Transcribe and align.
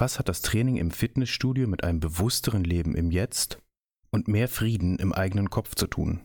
Was 0.00 0.18
hat 0.18 0.30
das 0.30 0.40
Training 0.40 0.76
im 0.76 0.90
Fitnessstudio 0.90 1.68
mit 1.68 1.84
einem 1.84 2.00
bewussteren 2.00 2.64
Leben 2.64 2.94
im 2.94 3.10
Jetzt 3.10 3.58
und 4.08 4.28
mehr 4.28 4.48
Frieden 4.48 4.98
im 4.98 5.12
eigenen 5.12 5.50
Kopf 5.50 5.74
zu 5.74 5.86
tun? 5.86 6.22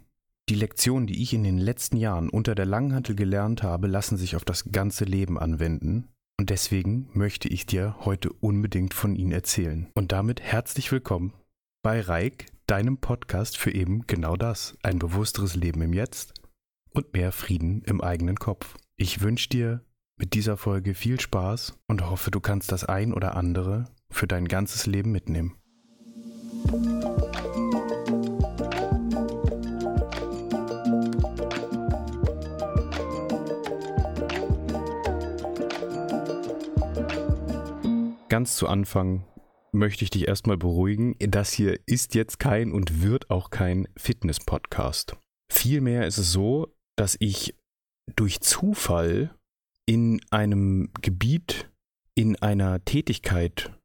Die 0.47 0.55
Lektionen, 0.55 1.07
die 1.07 1.21
ich 1.21 1.33
in 1.33 1.43
den 1.43 1.57
letzten 1.57 1.97
Jahren 1.97 2.29
unter 2.29 2.55
der 2.55 2.65
Langhantel 2.65 3.17
gelernt 3.17 3.63
habe, 3.63 3.88
lassen 3.88 4.15
sich 4.15 4.38
auf 4.38 4.46
das 4.46 4.71
ganze 4.71 5.03
Leben 5.03 5.38
anwenden. 5.38 6.07
Und 6.39 6.51
deswegen 6.51 7.09
möchte 7.11 7.49
ich 7.49 7.65
dir 7.65 7.97
heute 8.05 8.31
unbedingt 8.31 8.93
von 8.93 9.13
ihnen 9.13 9.33
erzählen. 9.33 9.88
Und 9.94 10.14
damit 10.14 10.39
herzlich 10.39 10.89
willkommen 10.94 11.34
bei 11.84 12.00
Reik, 12.00 12.46
deinem 12.68 13.00
Podcast 13.00 13.57
für 13.57 13.73
eben 13.73 14.07
genau 14.07 14.38
das. 14.38 14.78
Ein 14.84 15.00
bewussteres 15.00 15.55
Leben 15.55 15.82
im 15.82 15.92
Jetzt 15.92 16.34
und 16.92 17.12
mehr 17.12 17.34
Frieden 17.34 17.82
im 17.82 18.00
eigenen 18.00 18.38
Kopf. 18.38 18.78
Ich 18.96 19.20
wünsche 19.20 19.50
dir 19.50 19.82
mit 20.18 20.34
dieser 20.34 20.57
Folge 20.57 20.93
viel 20.93 21.20
Spaß 21.20 21.77
und 21.88 22.09
hoffe, 22.09 22.32
du 22.32 22.39
kannst 22.39 22.71
das 22.71 22.86
ein 22.86 23.14
oder 23.14 23.36
andere 23.36 23.86
für 24.09 24.27
dein 24.27 24.47
ganzes 24.47 24.86
Leben 24.86 25.11
mitnehmen. 25.11 25.57
Ganz 38.30 38.58
zu 38.58 38.67
Anfang 38.67 39.25
möchte 39.72 40.03
ich 40.03 40.09
dich 40.09 40.27
erstmal 40.27 40.58
beruhigen. 40.58 41.16
Das 41.19 41.52
hier 41.52 41.80
ist 41.86 42.16
jetzt 42.16 42.39
kein 42.39 42.72
und 42.72 43.02
wird 43.02 43.30
auch 43.30 43.50
kein 43.50 43.88
Fitness-Podcast. 43.95 45.16
Vielmehr 45.50 46.08
ist 46.08 46.17
es 46.17 46.31
so, 46.31 46.75
dass 46.95 47.16
ich 47.19 47.55
durch 48.16 48.41
Zufall 48.41 49.36
in 49.86 50.20
einem 50.31 50.89
Gebiet, 51.02 51.70
in 52.16 52.36
einer 52.42 52.84
Tätigkeit, 52.84 53.78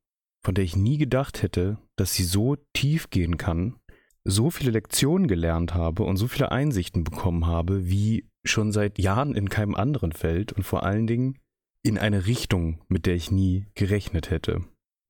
von 0.45 0.55
der 0.55 0.65
ich 0.65 0.77
nie 0.77 0.99
gedacht 0.99 1.43
hätte, 1.43 1.79
dass 1.97 2.15
sie 2.15 2.25
so 2.25 2.57
tief 2.73 3.11
gehen 3.11 3.37
kann, 3.37 3.77
so 4.25 4.51
viele 4.51 4.71
Lektionen 4.71 5.29
gelernt 5.29 5.75
habe 5.75 6.05
und 6.05 6.17
so 6.17 6.29
viele 6.29 6.53
Einsichten 6.53 7.05
bekommen 7.05 7.47
habe, 7.47 7.89
wie 7.89 8.29
schon 8.45 8.73
seit 8.73 8.99
Jahren 8.99 9.35
in 9.35 9.49
keinem 9.49 9.75
anderen 9.75 10.13
Feld 10.13 10.53
und 10.53 10.63
vor 10.63 10.83
allen 10.83 11.07
Dingen 11.07 11.39
in 11.83 11.99
eine 11.99 12.27
Richtung, 12.27 12.81
mit 12.89 13.07
der 13.07 13.15
ich 13.15 13.31
nie 13.31 13.67
gerechnet 13.75 14.31
hätte. 14.31 14.65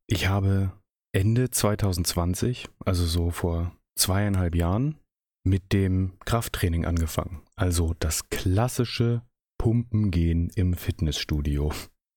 Ich 0.06 0.28
habe 0.28 0.72
Ende 1.12 1.50
2020, 1.50 2.68
also 2.84 3.04
so 3.04 3.30
vor 3.30 3.76
zweieinhalb 3.96 4.54
Jahren, 4.54 4.96
mit 5.44 5.72
dem 5.72 6.12
Krafttraining 6.24 6.84
angefangen. 6.84 7.42
Also 7.56 7.94
das 7.98 8.28
klassische 8.28 9.22
Pumpen 9.60 10.10
gehen 10.10 10.48
im 10.54 10.72
Fitnessstudio. 10.72 11.70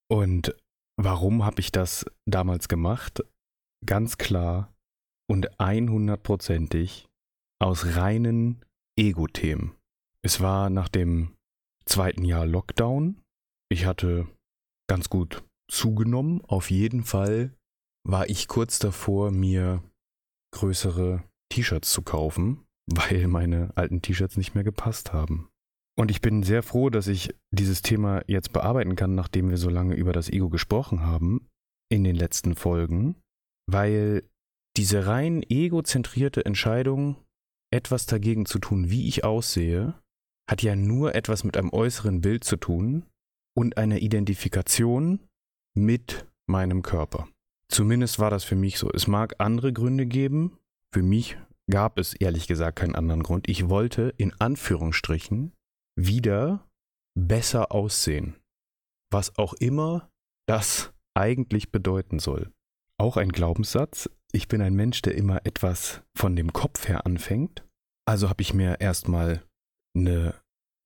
Und 0.09 0.55
warum 0.95 1.43
habe 1.43 1.59
ich 1.59 1.73
das 1.73 2.05
damals 2.25 2.69
gemacht? 2.69 3.21
Ganz 3.85 4.17
klar 4.17 4.73
und 5.29 5.59
100%ig 5.59 7.09
aus 7.59 7.97
reinen 7.97 8.63
Ego-Themen. 8.97 9.75
Es 10.21 10.39
war 10.39 10.69
nach 10.69 10.87
dem 10.87 11.35
zweiten 11.83 12.23
Jahr 12.23 12.45
Lockdown. 12.45 13.19
Ich 13.69 13.85
hatte 13.85 14.25
ganz 14.87 15.09
gut 15.09 15.43
zugenommen. 15.69 16.39
Auf 16.45 16.71
jeden 16.71 17.03
Fall 17.03 17.53
war 18.07 18.29
ich 18.29 18.47
kurz 18.47 18.79
davor, 18.79 19.31
mir 19.31 19.83
größere 20.53 21.25
T-Shirts 21.51 21.91
zu 21.91 22.03
kaufen, 22.03 22.63
weil 22.89 23.27
meine 23.27 23.75
alten 23.75 24.01
T-Shirts 24.01 24.37
nicht 24.37 24.55
mehr 24.55 24.63
gepasst 24.63 25.11
haben. 25.11 25.49
Und 25.95 26.09
ich 26.09 26.21
bin 26.21 26.43
sehr 26.43 26.63
froh, 26.63 26.89
dass 26.89 27.07
ich 27.07 27.35
dieses 27.51 27.81
Thema 27.81 28.23
jetzt 28.27 28.51
bearbeiten 28.51 28.95
kann, 28.95 29.15
nachdem 29.15 29.49
wir 29.49 29.57
so 29.57 29.69
lange 29.69 29.95
über 29.95 30.11
das 30.11 30.29
Ego 30.29 30.49
gesprochen 30.49 31.01
haben 31.01 31.47
in 31.89 32.03
den 32.03 32.15
letzten 32.15 32.55
Folgen, 32.55 33.15
weil 33.67 34.23
diese 34.75 35.05
rein 35.05 35.43
egozentrierte 35.47 36.45
Entscheidung, 36.45 37.17
etwas 37.71 38.07
dagegen 38.07 38.45
zu 38.45 38.59
tun, 38.59 38.89
wie 38.89 39.07
ich 39.07 39.23
aussehe, 39.23 39.93
hat 40.49 40.63
ja 40.63 40.75
nur 40.75 41.15
etwas 41.15 41.43
mit 41.43 41.57
einem 41.57 41.71
äußeren 41.71 42.21
Bild 42.21 42.43
zu 42.43 42.57
tun 42.57 43.05
und 43.55 43.77
einer 43.77 43.99
Identifikation 43.99 45.19
mit 45.75 46.27
meinem 46.47 46.81
Körper. 46.81 47.27
Zumindest 47.69 48.19
war 48.19 48.29
das 48.29 48.43
für 48.43 48.55
mich 48.55 48.77
so. 48.77 48.91
Es 48.91 49.07
mag 49.07 49.35
andere 49.37 49.73
Gründe 49.73 50.05
geben. 50.05 50.57
Für 50.91 51.01
mich 51.01 51.37
gab 51.69 51.97
es 51.97 52.13
ehrlich 52.13 52.47
gesagt 52.47 52.79
keinen 52.79 52.95
anderen 52.95 53.23
Grund. 53.23 53.47
Ich 53.47 53.69
wollte 53.69 54.13
in 54.17 54.33
Anführungsstrichen 54.39 55.53
wieder 55.95 56.67
besser 57.17 57.71
aussehen. 57.71 58.35
Was 59.11 59.37
auch 59.37 59.53
immer 59.53 60.09
das 60.47 60.93
eigentlich 61.15 61.71
bedeuten 61.71 62.19
soll. 62.19 62.51
Auch 62.99 63.17
ein 63.17 63.29
Glaubenssatz. 63.29 64.09
Ich 64.31 64.47
bin 64.47 64.61
ein 64.61 64.73
Mensch, 64.73 65.01
der 65.01 65.15
immer 65.15 65.45
etwas 65.45 66.01
von 66.17 66.35
dem 66.35 66.53
Kopf 66.53 66.87
her 66.87 67.05
anfängt. 67.05 67.63
Also 68.05 68.29
habe 68.29 68.41
ich 68.41 68.53
mir 68.53 68.81
erstmal 68.81 69.43
eine 69.95 70.35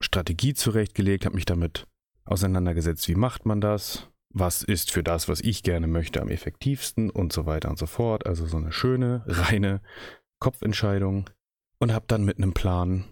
Strategie 0.03 0.53
zurechtgelegt, 0.53 1.25
habe 1.25 1.35
mich 1.35 1.45
damit 1.45 1.87
auseinandergesetzt, 2.25 3.07
wie 3.07 3.15
macht 3.15 3.45
man 3.45 3.61
das, 3.61 4.09
was 4.33 4.61
ist 4.61 4.91
für 4.91 5.03
das, 5.03 5.27
was 5.27 5.39
ich 5.41 5.63
gerne 5.63 5.87
möchte, 5.87 6.21
am 6.21 6.29
effektivsten 6.29 7.09
und 7.09 7.31
so 7.33 7.45
weiter 7.45 7.69
und 7.69 7.79
so 7.79 7.85
fort. 7.85 8.27
Also 8.27 8.45
so 8.45 8.57
eine 8.57 8.71
schöne, 8.71 9.23
reine 9.25 9.81
Kopfentscheidung 10.39 11.29
und 11.79 11.93
habe 11.93 12.05
dann 12.07 12.25
mit 12.25 12.37
einem 12.37 12.53
Plan 12.53 13.05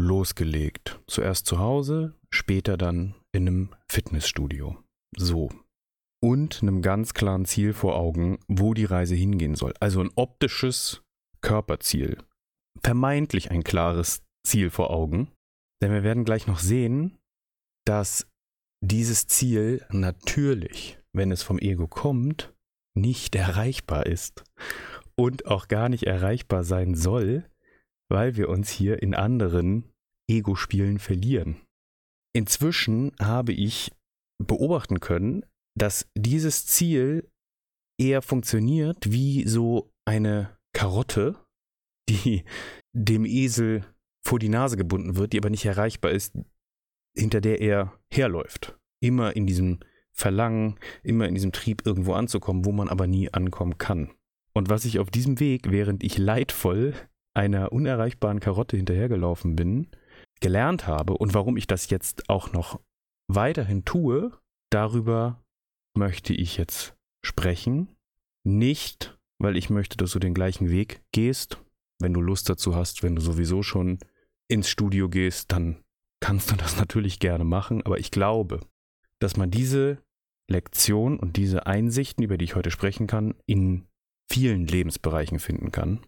losgelegt. 0.00 1.00
Zuerst 1.06 1.46
zu 1.46 1.58
Hause, 1.58 2.14
später 2.30 2.76
dann 2.76 3.14
in 3.32 3.46
einem 3.46 3.68
Fitnessstudio. 3.88 4.76
So. 5.16 5.50
Und 6.22 6.62
einem 6.62 6.82
ganz 6.82 7.14
klaren 7.14 7.44
Ziel 7.44 7.72
vor 7.72 7.96
Augen, 7.96 8.38
wo 8.48 8.74
die 8.74 8.84
Reise 8.84 9.14
hingehen 9.14 9.54
soll. 9.54 9.74
Also 9.80 10.00
ein 10.00 10.10
optisches 10.16 11.02
Körperziel. 11.40 12.18
Vermeintlich 12.82 13.50
ein 13.50 13.64
klares 13.64 14.22
Ziel 14.46 14.70
vor 14.70 14.90
Augen. 14.90 15.30
Denn 15.82 15.92
wir 15.92 16.02
werden 16.02 16.24
gleich 16.24 16.46
noch 16.46 16.58
sehen, 16.58 17.18
dass 17.86 18.26
dieses 18.82 19.26
Ziel 19.26 19.84
natürlich, 19.90 20.98
wenn 21.12 21.30
es 21.30 21.42
vom 21.42 21.58
Ego 21.58 21.86
kommt, 21.86 22.54
nicht 22.94 23.34
erreichbar 23.34 24.06
ist 24.06 24.44
und 25.16 25.46
auch 25.46 25.68
gar 25.68 25.88
nicht 25.88 26.04
erreichbar 26.04 26.64
sein 26.64 26.94
soll, 26.94 27.48
weil 28.10 28.36
wir 28.36 28.48
uns 28.48 28.70
hier 28.70 29.02
in 29.02 29.14
anderen 29.14 29.89
Ego-Spielen 30.30 30.98
verlieren. 30.98 31.56
Inzwischen 32.34 33.12
habe 33.20 33.52
ich 33.52 33.92
beobachten 34.38 35.00
können, 35.00 35.44
dass 35.76 36.08
dieses 36.16 36.66
Ziel 36.66 37.28
eher 37.98 38.22
funktioniert 38.22 39.12
wie 39.12 39.46
so 39.46 39.90
eine 40.06 40.56
Karotte, 40.72 41.36
die 42.08 42.44
dem 42.96 43.24
Esel 43.24 43.84
vor 44.24 44.38
die 44.38 44.48
Nase 44.48 44.76
gebunden 44.76 45.16
wird, 45.16 45.32
die 45.32 45.38
aber 45.38 45.50
nicht 45.50 45.64
erreichbar 45.64 46.12
ist, 46.12 46.34
hinter 47.16 47.40
der 47.40 47.60
er 47.60 47.98
herläuft. 48.12 48.78
Immer 49.02 49.34
in 49.34 49.46
diesem 49.46 49.80
Verlangen, 50.12 50.78
immer 51.02 51.26
in 51.26 51.34
diesem 51.34 51.52
Trieb 51.52 51.86
irgendwo 51.86 52.12
anzukommen, 52.12 52.64
wo 52.64 52.72
man 52.72 52.88
aber 52.88 53.06
nie 53.06 53.32
ankommen 53.32 53.78
kann. 53.78 54.12
Und 54.52 54.68
was 54.68 54.84
ich 54.84 54.98
auf 54.98 55.10
diesem 55.10 55.40
Weg, 55.40 55.70
während 55.70 56.02
ich 56.02 56.18
leidvoll 56.18 56.94
einer 57.34 57.72
unerreichbaren 57.72 58.40
Karotte 58.40 58.76
hinterhergelaufen 58.76 59.56
bin, 59.56 59.88
gelernt 60.40 60.86
habe 60.86 61.16
und 61.16 61.34
warum 61.34 61.56
ich 61.56 61.66
das 61.66 61.90
jetzt 61.90 62.28
auch 62.28 62.52
noch 62.52 62.80
weiterhin 63.28 63.84
tue, 63.84 64.32
darüber 64.70 65.42
möchte 65.96 66.32
ich 66.32 66.56
jetzt 66.56 66.94
sprechen. 67.24 67.88
Nicht, 68.44 69.18
weil 69.38 69.56
ich 69.56 69.70
möchte, 69.70 69.96
dass 69.96 70.12
du 70.12 70.18
den 70.18 70.34
gleichen 70.34 70.70
Weg 70.70 71.02
gehst. 71.12 71.58
Wenn 72.00 72.14
du 72.14 72.20
Lust 72.20 72.48
dazu 72.48 72.74
hast, 72.74 73.02
wenn 73.02 73.14
du 73.14 73.20
sowieso 73.20 73.62
schon 73.62 73.98
ins 74.48 74.68
Studio 74.68 75.08
gehst, 75.08 75.52
dann 75.52 75.82
kannst 76.20 76.50
du 76.50 76.56
das 76.56 76.76
natürlich 76.78 77.18
gerne 77.18 77.44
machen. 77.44 77.82
Aber 77.84 77.98
ich 77.98 78.10
glaube, 78.10 78.60
dass 79.20 79.36
man 79.36 79.50
diese 79.50 80.02
Lektion 80.50 81.18
und 81.18 81.36
diese 81.36 81.66
Einsichten, 81.66 82.24
über 82.24 82.38
die 82.38 82.44
ich 82.44 82.56
heute 82.56 82.70
sprechen 82.70 83.06
kann, 83.06 83.34
in 83.46 83.86
vielen 84.30 84.66
Lebensbereichen 84.66 85.38
finden 85.38 85.70
kann. 85.70 86.00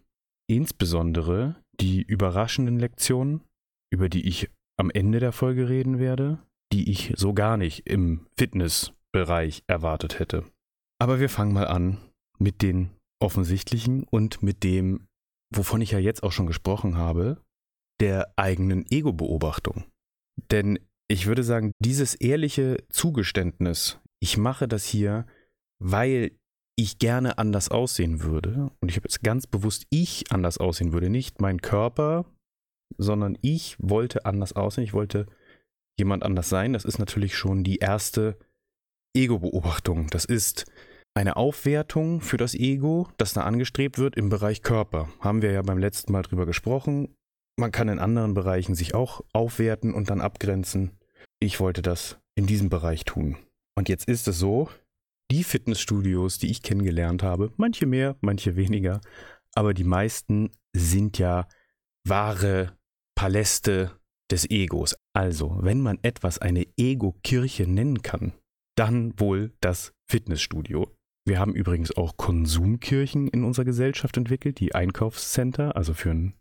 Insbesondere 0.49 1.57
die 1.81 2.03
überraschenden 2.03 2.79
Lektionen, 2.79 3.43
über 3.93 4.09
die 4.09 4.27
ich 4.27 4.51
am 4.79 4.91
Ende 4.91 5.21
der 5.21 5.33
Folge 5.33 5.69
reden 5.69 5.99
werde, 5.99 6.39
die 6.73 6.91
ich 6.91 7.13
so 7.17 7.35
gar 7.35 7.57
nicht 7.57 7.87
im 7.87 8.27
Fitnessbereich 8.39 9.63
erwartet 9.67 10.19
hätte. 10.19 10.45
Aber 11.01 11.21
wir 11.21 11.29
fangen 11.29 11.53
mal 11.53 11.67
an 11.67 11.99
mit 12.39 12.63
den 12.63 12.91
offensichtlichen 13.21 14.05
und 14.05 14.43
mit 14.43 14.65
dem, 14.65 15.07
wovon 15.55 15.81
ich 15.81 15.93
ja 15.93 15.99
jetzt 15.99 16.23
auch 16.23 16.33
schon 16.33 16.47
gesprochen 16.47 16.97
habe, 16.97 17.41
der 18.01 18.33
eigenen 18.37 18.85
Ego-Beobachtung. 18.91 19.85
Denn 20.51 20.79
ich 21.09 21.27
würde 21.27 21.45
sagen, 21.45 21.73
dieses 21.79 22.15
ehrliche 22.15 22.83
Zugeständnis, 22.89 24.01
ich 24.21 24.39
mache 24.39 24.67
das 24.67 24.85
hier, 24.87 25.27
weil 25.79 26.33
ich 26.77 26.99
gerne 26.99 27.37
anders 27.39 27.69
aussehen 27.69 28.23
würde, 28.23 28.71
und 28.81 28.89
ich 28.89 28.97
habe 28.97 29.05
jetzt 29.05 29.23
ganz 29.23 29.47
bewusst 29.47 29.87
ich 29.91 30.33
anders 30.33 30.59
aussehen 30.59 30.93
würde, 30.93 31.11
nicht 31.11 31.41
mein 31.41 31.61
Körper, 31.61 32.25
sondern 32.99 33.39
ich 33.43 33.77
wollte 33.79 34.25
anders 34.25 34.53
aussehen, 34.55 34.85
ich 34.85 34.93
wollte 34.93 35.27
jemand 35.99 36.23
anders 36.23 36.49
sein, 36.49 36.73
das 36.73 36.85
ist 36.85 36.99
natürlich 36.99 37.37
schon 37.37 37.65
die 37.65 37.79
erste 37.79 38.39
Ego-Beobachtung. 39.15 40.09
Das 40.09 40.25
ist 40.25 40.65
eine 41.15 41.37
Aufwertung 41.37 42.21
für 42.21 42.39
das 42.39 42.55
Ego, 42.55 43.09
das 43.19 43.35
da 43.35 43.43
angestrebt 43.43 43.99
wird 43.99 44.17
im 44.17 44.29
Bereich 44.29 44.63
Körper. 44.63 45.09
Haben 45.21 45.43
wir 45.43 45.53
ja 45.53 45.63
beim 45.63 45.79
letzten 45.79 46.13
Mal 46.13 46.23
drüber 46.23 46.47
gesprochen. 46.47 47.15
Man 47.59 47.71
kann 47.71 47.89
in 47.89 47.99
anderen 47.99 48.33
Bereichen 48.33 48.75
sich 48.75 48.95
auch 48.95 49.21
aufwerten 49.33 49.93
und 49.93 50.09
dann 50.09 50.23
abgrenzen. 50.23 50.93
Ich 51.39 51.61
wollte 51.61 51.83
das 51.83 52.19
in 52.35 52.47
diesem 52.47 52.71
Bereich 52.71 53.05
tun. 53.05 53.37
Und 53.77 53.89
jetzt 53.89 54.09
ist 54.09 54.27
es 54.27 54.39
so, 54.39 54.69
die 55.31 55.45
Fitnessstudios, 55.45 56.39
die 56.39 56.51
ich 56.51 56.63
kennengelernt 56.63 57.23
habe, 57.23 57.53
manche 57.57 57.87
mehr, 57.87 58.17
manche 58.21 58.57
weniger, 58.57 59.01
aber 59.55 59.75
die 59.75 59.85
meisten 59.85 60.51
sind 60.75 61.19
ja 61.19 61.47
wahre 62.05 62.77
Paläste 63.15 63.99
des 64.31 64.49
Egos. 64.51 64.97
Also, 65.15 65.59
wenn 65.61 65.81
man 65.81 65.99
etwas 66.03 66.39
eine 66.39 66.67
Ego-Kirche 66.77 67.67
nennen 67.67 68.03
kann, 68.03 68.33
dann 68.77 69.19
wohl 69.19 69.53
das 69.61 69.93
Fitnessstudio. 70.11 70.89
Wir 71.27 71.39
haben 71.39 71.55
übrigens 71.55 71.97
auch 71.97 72.17
Konsumkirchen 72.17 73.29
in 73.29 73.45
unserer 73.45 73.65
Gesellschaft 73.65 74.17
entwickelt, 74.17 74.59
die 74.59 74.75
Einkaufscenter, 74.75 75.77
also 75.77 75.95
für 75.95 76.11
einen 76.11 76.35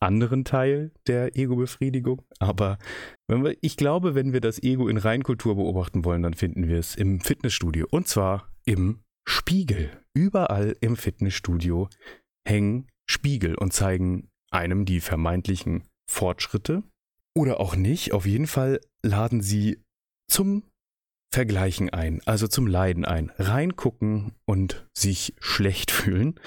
anderen 0.00 0.44
Teil 0.44 0.92
der 1.06 1.36
Ego-Befriedigung. 1.36 2.22
Aber 2.38 2.78
wir, 3.28 3.56
ich 3.60 3.76
glaube, 3.76 4.14
wenn 4.14 4.32
wir 4.32 4.40
das 4.40 4.62
Ego 4.62 4.88
in 4.88 4.96
Reinkultur 4.96 5.56
beobachten 5.56 6.04
wollen, 6.04 6.22
dann 6.22 6.34
finden 6.34 6.68
wir 6.68 6.78
es 6.78 6.94
im 6.94 7.20
Fitnessstudio. 7.20 7.86
Und 7.90 8.08
zwar 8.08 8.48
im 8.64 9.02
Spiegel. 9.26 9.90
Überall 10.14 10.76
im 10.80 10.96
Fitnessstudio 10.96 11.88
hängen 12.46 12.88
Spiegel 13.10 13.56
und 13.56 13.72
zeigen 13.72 14.28
einem 14.50 14.84
die 14.84 15.00
vermeintlichen 15.00 15.84
Fortschritte 16.14 16.82
oder 17.36 17.60
auch 17.60 17.76
nicht. 17.76 18.12
Auf 18.12 18.24
jeden 18.24 18.46
Fall 18.46 18.80
laden 19.02 19.40
sie 19.40 19.82
zum 20.30 20.62
Vergleichen 21.32 21.90
ein, 21.90 22.20
also 22.24 22.46
zum 22.46 22.66
Leiden 22.66 23.04
ein. 23.04 23.30
Reingucken 23.38 24.32
und 24.46 24.88
sich 24.96 25.34
schlecht 25.40 25.90
fühlen, 25.90 26.38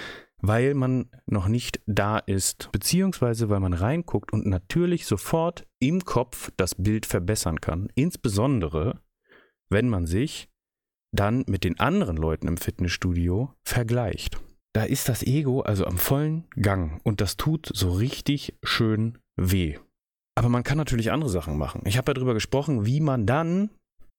weil 0.42 0.74
man 0.74 1.10
noch 1.26 1.48
nicht 1.48 1.82
da 1.86 2.20
ist, 2.20 2.70
beziehungsweise 2.72 3.50
weil 3.50 3.60
man 3.60 3.74
reinguckt 3.74 4.32
und 4.32 4.46
natürlich 4.46 5.06
sofort 5.06 5.68
im 5.80 6.06
Kopf 6.06 6.52
das 6.56 6.76
Bild 6.76 7.06
verbessern 7.06 7.60
kann. 7.60 7.90
Insbesondere, 7.96 9.02
wenn 9.70 9.90
man 9.90 10.06
sich 10.06 10.50
dann 11.14 11.44
mit 11.48 11.64
den 11.64 11.80
anderen 11.80 12.18
Leuten 12.18 12.48
im 12.48 12.58
Fitnessstudio 12.58 13.54
vergleicht. 13.66 14.40
Da 14.74 14.84
ist 14.84 15.10
das 15.10 15.24
Ego 15.24 15.62
also 15.62 15.86
am 15.86 15.98
vollen 15.98 16.46
Gang 16.56 17.02
und 17.04 17.20
das 17.20 17.36
tut 17.36 17.70
so 17.74 17.92
richtig 17.92 18.58
schön 18.64 19.18
weh. 19.38 19.78
Aber 20.36 20.50
man 20.50 20.64
kann 20.64 20.78
natürlich 20.78 21.12
andere 21.12 21.30
Sachen 21.30 21.58
machen. 21.58 21.82
Ich 21.86 21.98
habe 21.98 22.10
ja 22.12 22.14
darüber 22.14 22.34
gesprochen, 22.34 22.86
wie 22.86 23.00
man 23.00 23.26
dann 23.26 23.70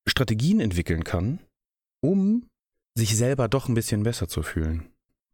Strategien 0.09 0.61
entwickeln 0.61 1.05
kann, 1.05 1.41
um 2.01 2.49
sich 2.97 3.17
selber 3.17 3.49
doch 3.49 3.69
ein 3.69 3.75
bisschen 3.75 4.03
besser 4.03 4.29
zu 4.29 4.43
fühlen. 4.43 4.89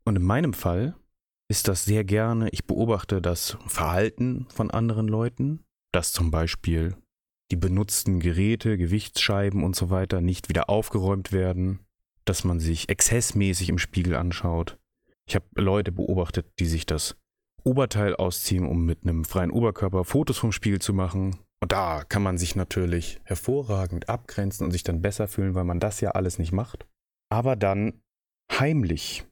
Und 0.05 0.17
in 0.17 0.23
meinem 0.23 0.53
Fall 0.53 0.95
ist 1.49 1.69
das 1.69 1.85
sehr 1.85 2.05
gerne, 2.05 2.49
ich 2.51 2.67
beobachte 2.67 3.23
das 3.23 3.57
Verhalten 3.67 4.47
von 4.49 4.71
anderen 4.71 5.09
Leuten, 5.09 5.61
dass 5.93 6.13
zum 6.13 6.31
Beispiel 6.31 6.97
die 7.51 7.57
benutzten 7.57 8.21
Geräte, 8.21 8.77
Gewichtsscheiben 8.77 9.63
und 9.63 9.77
so 9.77 9.91
weiter 9.91 10.21
nicht 10.21 10.49
wieder 10.49 10.69
aufgeräumt 10.69 11.33
werden, 11.33 11.81
dass 12.25 12.45
man 12.45 12.61
sich 12.61 12.89
exzessmäßig 12.89 13.69
im 13.69 13.79
Spiegel 13.79 14.17
anschaut. 14.17 14.79
Ich 15.27 15.35
habe 15.35 15.47
Leute 15.55 15.93
beobachtet, 15.93 16.47
die 16.59 16.67
sich 16.67 16.87
das 16.87 17.17
Oberteil 17.65 18.15
ausziehen, 18.15 18.67
um 18.67 18.85
mit 18.85 19.03
einem 19.03 19.25
freien 19.25 19.51
Oberkörper 19.51 20.05
Fotos 20.05 20.39
vom 20.39 20.53
Spiegel 20.53 20.81
zu 20.81 20.93
machen. 20.93 21.39
Und 21.61 21.73
da 21.73 22.05
kann 22.05 22.23
man 22.23 22.37
sich 22.37 22.57
natürlich 22.57 23.21
hervorragend 23.25 24.09
abgrenzen 24.09 24.67
und 24.67 24.71
sich 24.71 24.83
dann 24.83 25.01
besser 25.01 25.29
fühlen, 25.29 25.55
weil 25.55 25.65
man 25.65 25.81
das 25.81 26.01
ja 26.01 26.11
alles 26.11 26.39
nicht 26.39 26.53
macht. 26.53 26.87
Aber 27.31 27.57
dann 27.57 28.03
heimlich 28.53 29.25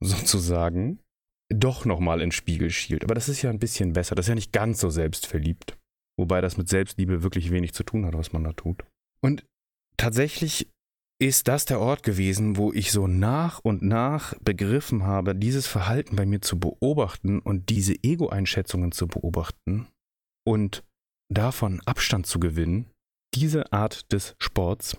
sozusagen 0.00 1.00
doch 1.48 1.84
nochmal 1.84 2.20
ins 2.20 2.34
Spiegel 2.34 2.70
schielt. 2.70 3.04
Aber 3.04 3.14
das 3.14 3.28
ist 3.28 3.42
ja 3.42 3.50
ein 3.50 3.60
bisschen 3.60 3.92
besser. 3.92 4.14
Das 4.14 4.26
ist 4.26 4.30
ja 4.30 4.34
nicht 4.34 4.52
ganz 4.52 4.80
so 4.80 4.90
selbstverliebt. 4.90 5.78
Wobei 6.18 6.40
das 6.40 6.56
mit 6.56 6.68
Selbstliebe 6.68 7.22
wirklich 7.22 7.50
wenig 7.50 7.72
zu 7.72 7.84
tun 7.84 8.04
hat, 8.04 8.14
was 8.14 8.32
man 8.32 8.42
da 8.42 8.52
tut. 8.52 8.84
Und 9.20 9.46
tatsächlich 9.96 10.68
ist 11.18 11.48
das 11.48 11.64
der 11.64 11.80
Ort 11.80 12.02
gewesen, 12.02 12.56
wo 12.56 12.72
ich 12.72 12.92
so 12.92 13.06
nach 13.06 13.60
und 13.60 13.82
nach 13.82 14.34
begriffen 14.40 15.04
habe, 15.04 15.34
dieses 15.34 15.66
Verhalten 15.66 16.16
bei 16.16 16.26
mir 16.26 16.42
zu 16.42 16.58
beobachten 16.58 17.38
und 17.38 17.70
diese 17.70 17.94
Ego-Einschätzungen 18.02 18.92
zu 18.92 19.06
beobachten 19.06 19.86
und 20.46 20.84
davon 21.32 21.80
Abstand 21.86 22.26
zu 22.26 22.38
gewinnen. 22.38 22.90
Diese 23.34 23.72
Art 23.72 24.12
des 24.12 24.34
Sports 24.38 24.96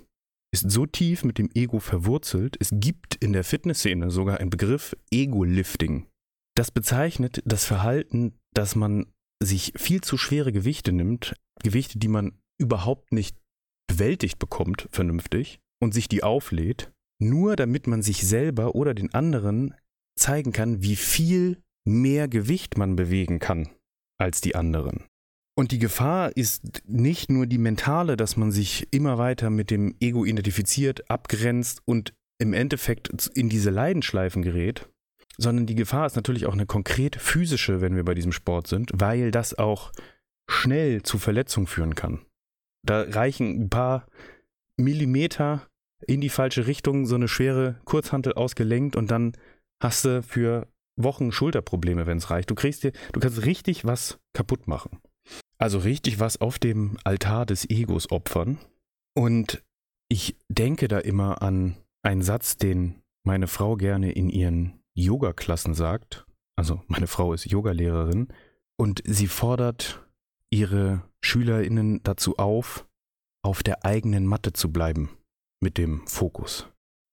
ist 0.54 0.72
so 0.72 0.86
tief 0.86 1.24
mit 1.24 1.38
dem 1.38 1.50
Ego 1.54 1.80
verwurzelt, 1.80 2.58
es 2.60 2.70
gibt 2.74 3.16
in 3.16 3.34
der 3.34 3.44
Fitnessszene 3.44 4.10
sogar 4.10 4.40
einen 4.40 4.50
Begriff 4.50 4.96
Ego-Lifting. 5.12 6.08
Das 6.56 6.72
bezeichnet 6.72 7.44
das 7.46 7.66
Verhalten, 7.66 8.34
dass 8.54 8.76
man 8.76 9.06
sich 9.44 9.74
viel 9.76 10.02
zu 10.02 10.18
schwere 10.18 10.52
Gewichte 10.52 10.92
nimmt, 10.92 11.36
Gewichte, 11.62 12.00
die 12.00 12.08
man 12.08 12.40
überhaupt 12.60 13.12
nicht 13.12 13.38
bewältigt 13.88 14.40
bekommt, 14.40 14.88
vernünftig, 14.92 15.60
und 15.80 15.94
sich 15.94 16.08
die 16.08 16.24
auflädt, 16.24 16.92
nur 17.20 17.56
damit 17.56 17.88
man 17.88 18.02
sich 18.02 18.26
selber 18.26 18.76
oder 18.76 18.94
den 18.94 19.14
anderen 19.14 19.74
zeigen 20.18 20.52
kann, 20.52 20.82
wie 20.82 20.96
viel 20.96 21.62
mehr 21.86 22.28
Gewicht 22.28 22.78
man 22.78 22.96
bewegen 22.96 23.40
kann 23.40 23.70
als 24.20 24.42
die 24.42 24.56
anderen. 24.56 25.06
Und 25.58 25.72
die 25.72 25.80
Gefahr 25.80 26.36
ist 26.36 26.84
nicht 26.88 27.32
nur 27.32 27.48
die 27.48 27.58
mentale, 27.58 28.16
dass 28.16 28.38
man 28.38 28.52
sich 28.52 28.88
immer 28.92 29.18
weiter 29.18 29.50
mit 29.50 29.72
dem 29.72 29.96
Ego 30.00 30.24
identifiziert, 30.24 31.10
abgrenzt 31.10 31.82
und 31.86 32.14
im 32.40 32.54
Endeffekt 32.54 33.28
in 33.34 33.50
diese 33.50 33.72
Leidenschleifen 33.72 34.44
gerät, 34.44 34.88
sondern 35.38 35.66
die 35.66 35.76
Gefahr 35.76 36.06
ist 36.06 36.16
natürlich 36.16 36.46
auch 36.46 36.54
eine 36.54 36.68
konkret 36.68 37.16
physische, 37.16 37.82
wenn 37.82 37.96
wir 37.96 38.04
bei 38.04 38.14
diesem 38.14 38.32
Sport 38.32 38.68
sind, 38.68 38.92
weil 38.94 39.32
das 39.32 39.58
auch 39.58 39.92
schnell 40.50 41.02
zu 41.02 41.18
Verletzungen 41.18 41.68
führen 41.68 41.96
kann. 41.96 42.26
Da 42.86 43.02
reichen 43.02 43.64
ein 43.64 43.70
paar 43.70 44.06
Millimeter 44.78 45.68
in 46.06 46.22
die 46.22 46.30
falsche 46.30 46.68
Richtung 46.68 47.06
so 47.06 47.16
eine 47.16 47.28
schwere 47.28 47.80
Kurzhantel 47.86 48.34
ausgelenkt 48.34 48.96
und 48.96 49.12
dann 49.12 49.34
hast 49.82 50.06
du 50.06 50.24
für 50.24 50.68
Wochen 50.96 51.32
Schulterprobleme, 51.32 52.06
wenn 52.06 52.18
es 52.18 52.30
reicht. 52.30 52.50
Du 52.50 52.56
kriegst 52.56 52.84
dir, 52.84 52.92
du 53.14 53.20
kannst 53.20 53.46
richtig 53.46 53.86
was 53.86 54.20
kaputt 54.34 54.68
machen. 54.68 55.00
Also 55.58 55.80
richtig 55.80 56.20
was 56.20 56.40
auf 56.42 56.60
dem 56.60 56.98
Altar 57.04 57.46
des 57.46 57.70
Egos 57.70 58.12
opfern. 58.12 58.58
Und 59.16 59.64
ich 60.10 60.38
denke 60.50 60.88
da 60.88 61.00
immer 61.00 61.42
an 61.42 61.78
einen 62.04 62.22
Satz, 62.22 62.58
den 62.58 63.02
meine 63.24 63.48
Frau 63.48 63.76
gerne 63.76 64.12
in 64.12 64.30
ihren 64.30 64.80
Yoga-Klassen 64.94 65.74
sagt. 65.74 66.26
Also 66.56 66.82
meine 66.88 67.08
Frau 67.08 67.34
ist 67.34 67.46
Yogalehrerin 67.46 68.30
und 68.78 69.02
sie 69.06 69.28
fordert 69.28 70.04
ihre 70.50 71.04
SchülerInnen 71.22 72.02
dazu 72.04 72.38
auf, 72.38 72.88
auf 73.48 73.64
der 73.64 73.86
eigenen 73.86 74.26
Matte 74.26 74.52
zu 74.52 74.74
bleiben 74.74 75.10
mit 75.64 75.78
dem 75.78 76.06
Fokus. 76.06 76.68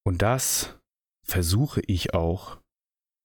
Und 0.04 0.20
das 0.20 0.76
versuche 1.24 1.80
ich 1.86 2.12
auch 2.12 2.58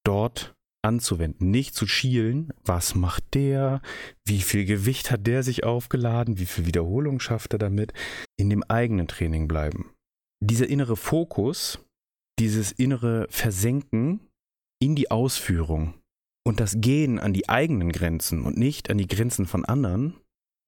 dort 0.06 0.54
anzuwenden. 0.82 1.50
Nicht 1.50 1.74
zu 1.74 1.88
schielen, 1.88 2.52
was 2.64 2.94
macht 2.94 3.34
der, 3.34 3.82
wie 4.24 4.40
viel 4.40 4.64
Gewicht 4.64 5.10
hat 5.10 5.26
der 5.26 5.42
sich 5.42 5.64
aufgeladen, 5.64 6.38
wie 6.38 6.46
viel 6.46 6.66
Wiederholung 6.66 7.18
schafft 7.18 7.52
er 7.52 7.58
damit, 7.58 7.92
in 8.38 8.48
dem 8.48 8.62
eigenen 8.62 9.08
Training 9.08 9.48
bleiben. 9.48 9.90
Dieser 10.40 10.68
innere 10.68 10.96
Fokus, 10.96 11.84
dieses 12.38 12.70
innere 12.70 13.26
Versenken 13.28 14.20
in 14.80 14.94
die 14.94 15.10
Ausführung 15.10 15.94
und 16.46 16.60
das 16.60 16.80
Gehen 16.80 17.18
an 17.18 17.32
die 17.32 17.48
eigenen 17.48 17.90
Grenzen 17.90 18.42
und 18.44 18.56
nicht 18.56 18.88
an 18.88 18.98
die 18.98 19.08
Grenzen 19.08 19.46
von 19.46 19.64
anderen, 19.64 20.16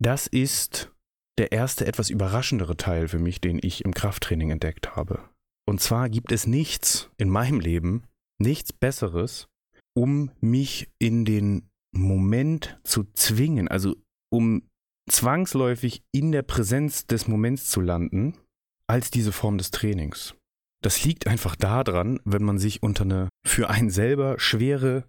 das 0.00 0.26
ist 0.26 0.91
der 1.38 1.52
erste 1.52 1.86
etwas 1.86 2.10
überraschendere 2.10 2.76
Teil 2.76 3.08
für 3.08 3.18
mich, 3.18 3.40
den 3.40 3.58
ich 3.62 3.84
im 3.84 3.94
Krafttraining 3.94 4.50
entdeckt 4.50 4.96
habe. 4.96 5.28
Und 5.66 5.80
zwar 5.80 6.08
gibt 6.08 6.32
es 6.32 6.46
nichts 6.46 7.10
in 7.16 7.28
meinem 7.28 7.60
Leben, 7.60 8.04
nichts 8.38 8.72
Besseres, 8.72 9.46
um 9.94 10.30
mich 10.40 10.90
in 10.98 11.24
den 11.24 11.68
Moment 11.94 12.78
zu 12.84 13.04
zwingen, 13.14 13.68
also 13.68 13.96
um 14.30 14.68
zwangsläufig 15.10 16.02
in 16.12 16.32
der 16.32 16.42
Präsenz 16.42 17.06
des 17.06 17.28
Moments 17.28 17.70
zu 17.70 17.80
landen, 17.80 18.38
als 18.86 19.10
diese 19.10 19.32
Form 19.32 19.58
des 19.58 19.70
Trainings. 19.70 20.34
Das 20.82 21.04
liegt 21.04 21.26
einfach 21.26 21.54
daran, 21.54 22.18
wenn 22.24 22.42
man 22.42 22.58
sich 22.58 22.82
unter 22.82 23.04
eine 23.04 23.28
für 23.46 23.70
einen 23.70 23.90
selber 23.90 24.38
schwere 24.38 25.08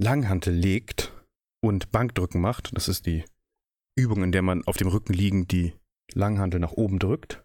Langhantel 0.00 0.54
legt 0.54 1.12
und 1.62 1.90
Bankdrücken 1.92 2.40
macht, 2.40 2.76
das 2.76 2.88
ist 2.88 3.06
die 3.06 3.24
Übung, 3.96 4.22
in 4.22 4.32
der 4.32 4.42
man 4.42 4.64
auf 4.64 4.76
dem 4.76 4.88
Rücken 4.88 5.12
liegend 5.12 5.52
die 5.52 5.72
Langhantel 6.12 6.60
nach 6.60 6.72
oben 6.72 6.98
drückt. 6.98 7.44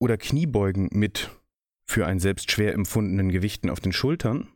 Oder 0.00 0.16
Kniebeugen 0.16 0.88
mit 0.92 1.30
für 1.86 2.06
einen 2.06 2.20
selbst 2.20 2.50
schwer 2.50 2.72
empfundenen 2.74 3.30
Gewichten 3.30 3.68
auf 3.68 3.80
den 3.80 3.92
Schultern. 3.92 4.48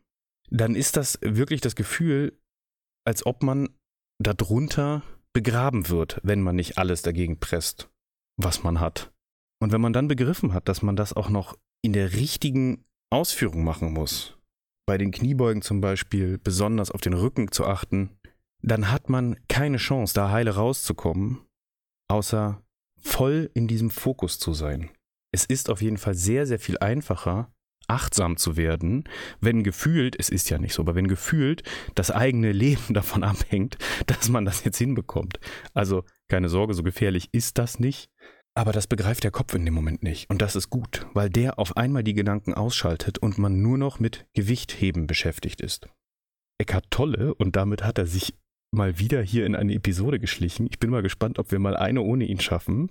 Dann 0.49 0.75
ist 0.75 0.97
das 0.97 1.19
wirklich 1.21 1.61
das 1.61 1.75
Gefühl, 1.75 2.39
als 3.05 3.25
ob 3.25 3.43
man 3.43 3.69
darunter 4.19 5.03
begraben 5.33 5.89
wird, 5.89 6.19
wenn 6.23 6.41
man 6.41 6.55
nicht 6.55 6.77
alles 6.77 7.01
dagegen 7.01 7.39
presst, 7.39 7.89
was 8.37 8.63
man 8.63 8.79
hat. 8.79 9.11
Und 9.61 9.71
wenn 9.71 9.81
man 9.81 9.93
dann 9.93 10.07
begriffen 10.07 10.53
hat, 10.53 10.69
dass 10.69 10.81
man 10.81 10.95
das 10.95 11.13
auch 11.13 11.29
noch 11.29 11.57
in 11.81 11.93
der 11.93 12.13
richtigen 12.13 12.85
Ausführung 13.11 13.63
machen 13.63 13.93
muss, 13.93 14.37
bei 14.87 14.97
den 14.97 15.11
Kniebeugen 15.11 15.61
zum 15.61 15.81
Beispiel 15.81 16.37
besonders 16.37 16.91
auf 16.91 17.01
den 17.01 17.13
Rücken 17.13 17.51
zu 17.51 17.65
achten, 17.65 18.11
dann 18.65 18.91
hat 18.91 19.09
man 19.09 19.35
keine 19.47 19.77
Chance, 19.77 20.13
da 20.13 20.31
heile 20.31 20.55
rauszukommen, 20.55 21.41
außer 22.07 22.61
voll 22.99 23.49
in 23.53 23.67
diesem 23.67 23.91
Fokus 23.91 24.39
zu 24.39 24.53
sein. 24.53 24.89
Es 25.31 25.45
ist 25.45 25.69
auf 25.69 25.81
jeden 25.81 25.97
Fall 25.97 26.15
sehr, 26.15 26.47
sehr 26.47 26.59
viel 26.59 26.77
einfacher, 26.79 27.51
achtsam 27.87 28.37
zu 28.37 28.57
werden, 28.57 29.03
wenn 29.39 29.63
gefühlt, 29.63 30.15
es 30.17 30.29
ist 30.29 30.49
ja 30.49 30.57
nicht 30.57 30.73
so, 30.73 30.81
aber 30.81 30.95
wenn 30.95 31.07
gefühlt 31.07 31.61
das 31.93 32.09
eigene 32.09 32.51
Leben 32.51 32.93
davon 32.93 33.23
abhängt, 33.23 33.77
dass 34.07 34.29
man 34.29 34.45
das 34.45 34.63
jetzt 34.63 34.79
hinbekommt. 34.79 35.39
Also 35.73 36.03
keine 36.27 36.49
Sorge, 36.49 36.73
so 36.73 36.81
gefährlich 36.81 37.29
ist 37.31 37.57
das 37.59 37.79
nicht. 37.79 38.09
Aber 38.57 38.71
das 38.71 38.87
begreift 38.87 39.25
der 39.25 39.31
Kopf 39.31 39.53
in 39.53 39.65
dem 39.65 39.73
Moment 39.73 40.01
nicht. 40.01 40.29
Und 40.29 40.41
das 40.41 40.55
ist 40.55 40.69
gut, 40.69 41.07
weil 41.13 41.29
der 41.29 41.59
auf 41.59 41.75
einmal 41.75 42.05
die 42.05 42.13
Gedanken 42.13 42.53
ausschaltet 42.53 43.17
und 43.17 43.37
man 43.37 43.61
nur 43.61 43.77
noch 43.77 43.99
mit 43.99 44.25
Gewichtheben 44.33 45.07
beschäftigt 45.07 45.59
ist. 45.59 45.89
Eckhart 46.57 46.85
Tolle, 46.89 47.35
und 47.35 47.57
damit 47.57 47.83
hat 47.83 47.97
er 47.97 48.05
sich 48.05 48.33
mal 48.75 48.99
wieder 48.99 49.21
hier 49.21 49.45
in 49.45 49.55
eine 49.55 49.73
Episode 49.73 50.19
geschlichen. 50.19 50.67
Ich 50.69 50.79
bin 50.79 50.89
mal 50.89 51.01
gespannt, 51.01 51.39
ob 51.39 51.51
wir 51.51 51.59
mal 51.59 51.75
eine 51.75 52.01
ohne 52.01 52.25
ihn 52.25 52.39
schaffen. 52.39 52.89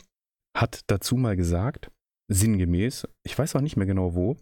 Hat 0.56 0.80
dazu 0.86 1.16
mal 1.16 1.36
gesagt, 1.36 1.90
sinngemäß, 2.28 3.06
ich 3.24 3.38
weiß 3.38 3.54
auch 3.56 3.60
nicht 3.60 3.76
mehr 3.76 3.86
genau 3.86 4.14
wo, 4.14 4.36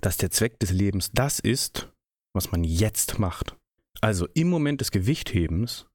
dass 0.00 0.16
der 0.16 0.30
Zweck 0.30 0.58
des 0.60 0.70
Lebens 0.70 1.10
das 1.12 1.38
ist, 1.38 1.92
was 2.34 2.52
man 2.52 2.64
jetzt 2.64 3.18
macht. 3.18 3.56
Also 4.00 4.28
im 4.34 4.48
Moment 4.48 4.80
des 4.80 4.90
Gewichthebens 4.90 5.86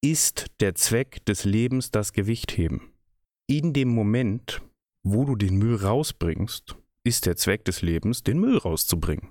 ist 0.00 0.46
der 0.60 0.74
Zweck 0.74 1.24
des 1.26 1.44
Lebens 1.44 1.90
das 1.90 2.12
Gewichtheben. 2.12 2.92
In 3.48 3.72
dem 3.72 3.88
Moment, 3.88 4.62
wo 5.02 5.24
du 5.24 5.34
den 5.34 5.56
Müll 5.56 5.76
rausbringst, 5.76 6.76
ist 7.04 7.26
der 7.26 7.36
Zweck 7.36 7.64
des 7.64 7.82
Lebens, 7.82 8.22
den 8.22 8.38
Müll 8.38 8.58
rauszubringen. 8.58 9.28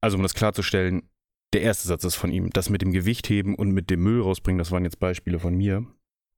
Also 0.00 0.16
um 0.16 0.22
das 0.22 0.34
klarzustellen, 0.34 1.08
der 1.54 1.62
erste 1.62 1.88
Satz 1.88 2.04
ist 2.04 2.16
von 2.16 2.32
ihm. 2.32 2.50
Das 2.50 2.68
mit 2.68 2.82
dem 2.82 2.92
Gewichtheben 2.92 3.54
und 3.54 3.70
mit 3.70 3.88
dem 3.88 4.02
Müll 4.02 4.20
rausbringen, 4.20 4.58
das 4.58 4.70
waren 4.70 4.84
jetzt 4.84 4.98
Beispiele 4.98 5.38
von 5.38 5.54
mir. 5.54 5.86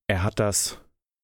Er 0.08 0.22
hat 0.22 0.38
das 0.38 0.78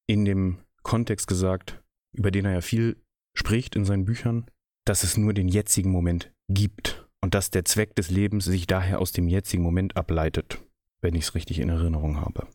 in 0.07 0.25
dem 0.25 0.57
Kontext 0.81 1.27
gesagt, 1.27 1.81
über 2.15 2.31
den 2.31 2.45
er 2.45 2.53
ja 2.53 2.61
viel 2.61 2.97
spricht 3.37 3.75
in 3.75 3.85
seinen 3.85 4.05
Büchern, 4.05 4.45
dass 4.85 5.03
es 5.03 5.15
nur 5.15 5.33
den 5.33 5.47
jetzigen 5.47 5.91
Moment 5.91 6.31
gibt 6.49 7.07
und 7.21 7.33
dass 7.33 7.51
der 7.51 7.65
Zweck 7.65 7.95
des 7.95 8.09
Lebens 8.09 8.45
sich 8.45 8.67
daher 8.67 8.99
aus 8.99 9.11
dem 9.11 9.27
jetzigen 9.27 9.63
Moment 9.63 9.95
ableitet, 9.95 10.61
wenn 11.01 11.15
ich 11.15 11.23
es 11.23 11.35
richtig 11.35 11.59
in 11.59 11.69
Erinnerung 11.69 12.19
habe. 12.19 12.47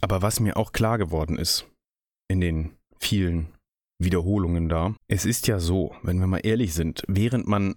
Aber 0.00 0.22
was 0.22 0.40
mir 0.40 0.56
auch 0.56 0.72
klar 0.72 0.98
geworden 0.98 1.38
ist 1.38 1.66
in 2.28 2.40
den 2.40 2.76
vielen 2.98 3.48
Wiederholungen 4.00 4.68
da, 4.68 4.94
es 5.08 5.24
ist 5.24 5.46
ja 5.46 5.58
so, 5.58 5.94
wenn 6.02 6.18
wir 6.18 6.26
mal 6.26 6.40
ehrlich 6.42 6.72
sind, 6.72 7.04
während 7.06 7.46
man 7.46 7.76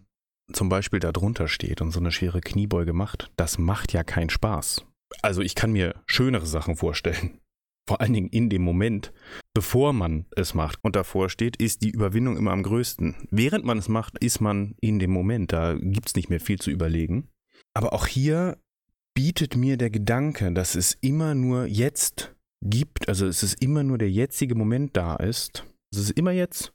zum 0.52 0.70
Beispiel 0.70 1.00
da 1.00 1.12
drunter 1.12 1.48
steht 1.48 1.82
und 1.82 1.92
so 1.92 2.00
eine 2.00 2.12
schwere 2.12 2.42
Kniebeuge 2.42 2.94
macht, 2.94 3.32
das 3.36 3.58
macht 3.58 3.94
ja 3.94 4.04
keinen 4.04 4.30
Spaß. 4.30 4.86
Also 5.22 5.42
ich 5.42 5.56
kann 5.56 5.72
mir 5.72 5.96
schönere 6.06 6.46
Sachen 6.46 6.76
vorstellen 6.76 7.40
vor 7.88 8.02
allen 8.02 8.14
Dingen 8.14 8.30
in 8.30 8.50
dem 8.50 8.62
Moment, 8.62 9.14
bevor 9.54 9.94
man 9.94 10.26
es 10.36 10.54
macht 10.54 10.78
und 10.84 10.96
davor 10.96 11.30
steht, 11.30 11.56
ist 11.56 11.82
die 11.82 11.90
Überwindung 11.90 12.38
immer 12.38 12.52
am 12.52 12.62
größten. 12.62 13.16
Während 13.32 13.64
man 13.64 13.78
es 13.78 13.88
macht, 13.88 14.18
ist 14.20 14.42
man 14.42 14.76
in 14.82 15.00
dem 15.00 15.12
Moment, 15.12 15.54
da 15.54 15.76
gibt 15.80 16.10
es 16.10 16.16
nicht 16.16 16.30
mehr 16.30 16.42
viel 16.42 16.60
zu 16.60 16.70
überlegen. 16.70 17.30
Aber 17.74 17.94
auch 17.94 18.06
hier 18.06 18.58
bietet 19.16 19.56
mir 19.56 19.78
der 19.78 19.90
Gedanke, 19.90 20.52
dass 20.52 20.76
es 20.76 20.98
immer 21.02 21.34
nur 21.34 21.66
jetzt 21.66 22.36
gibt, 22.62 23.08
also 23.08 23.26
es 23.26 23.42
ist 23.42 23.62
immer 23.62 23.84
nur 23.84 23.98
der 23.98 24.12
jetzige 24.12 24.56
Moment 24.56 24.98
da 24.98 25.16
ist. 25.16 25.64
Es 25.92 26.00
ist 26.00 26.12
immer 26.12 26.32
jetzt. 26.32 26.74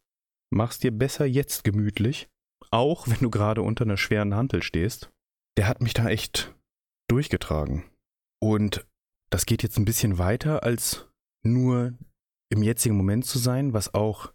Mach's 0.51 0.79
dir 0.79 0.91
besser 0.91 1.27
jetzt 1.27 1.65
gemütlich, 1.65 2.29
auch 2.73 3.07
wenn 3.07 3.19
du 3.21 3.31
gerade 3.31 3.63
unter 3.63 3.85
einer 3.85 3.97
schweren 3.97 4.35
Hantel 4.35 4.63
stehst. 4.63 5.11
Der 5.57 5.69
hat 5.69 5.81
mich 5.81 5.95
da 5.95 6.09
echt 6.09 6.55
durchgetragen. 7.09 7.85
Und 8.41 8.87
das 9.31 9.47
geht 9.47 9.63
jetzt 9.63 9.79
ein 9.79 9.85
bisschen 9.85 10.19
weiter 10.19 10.63
als 10.63 11.07
nur 11.45 11.93
im 12.51 12.63
jetzigen 12.63 12.97
Moment 12.97 13.25
zu 13.25 13.39
sein, 13.39 13.73
was 13.73 13.95
auch 13.95 14.33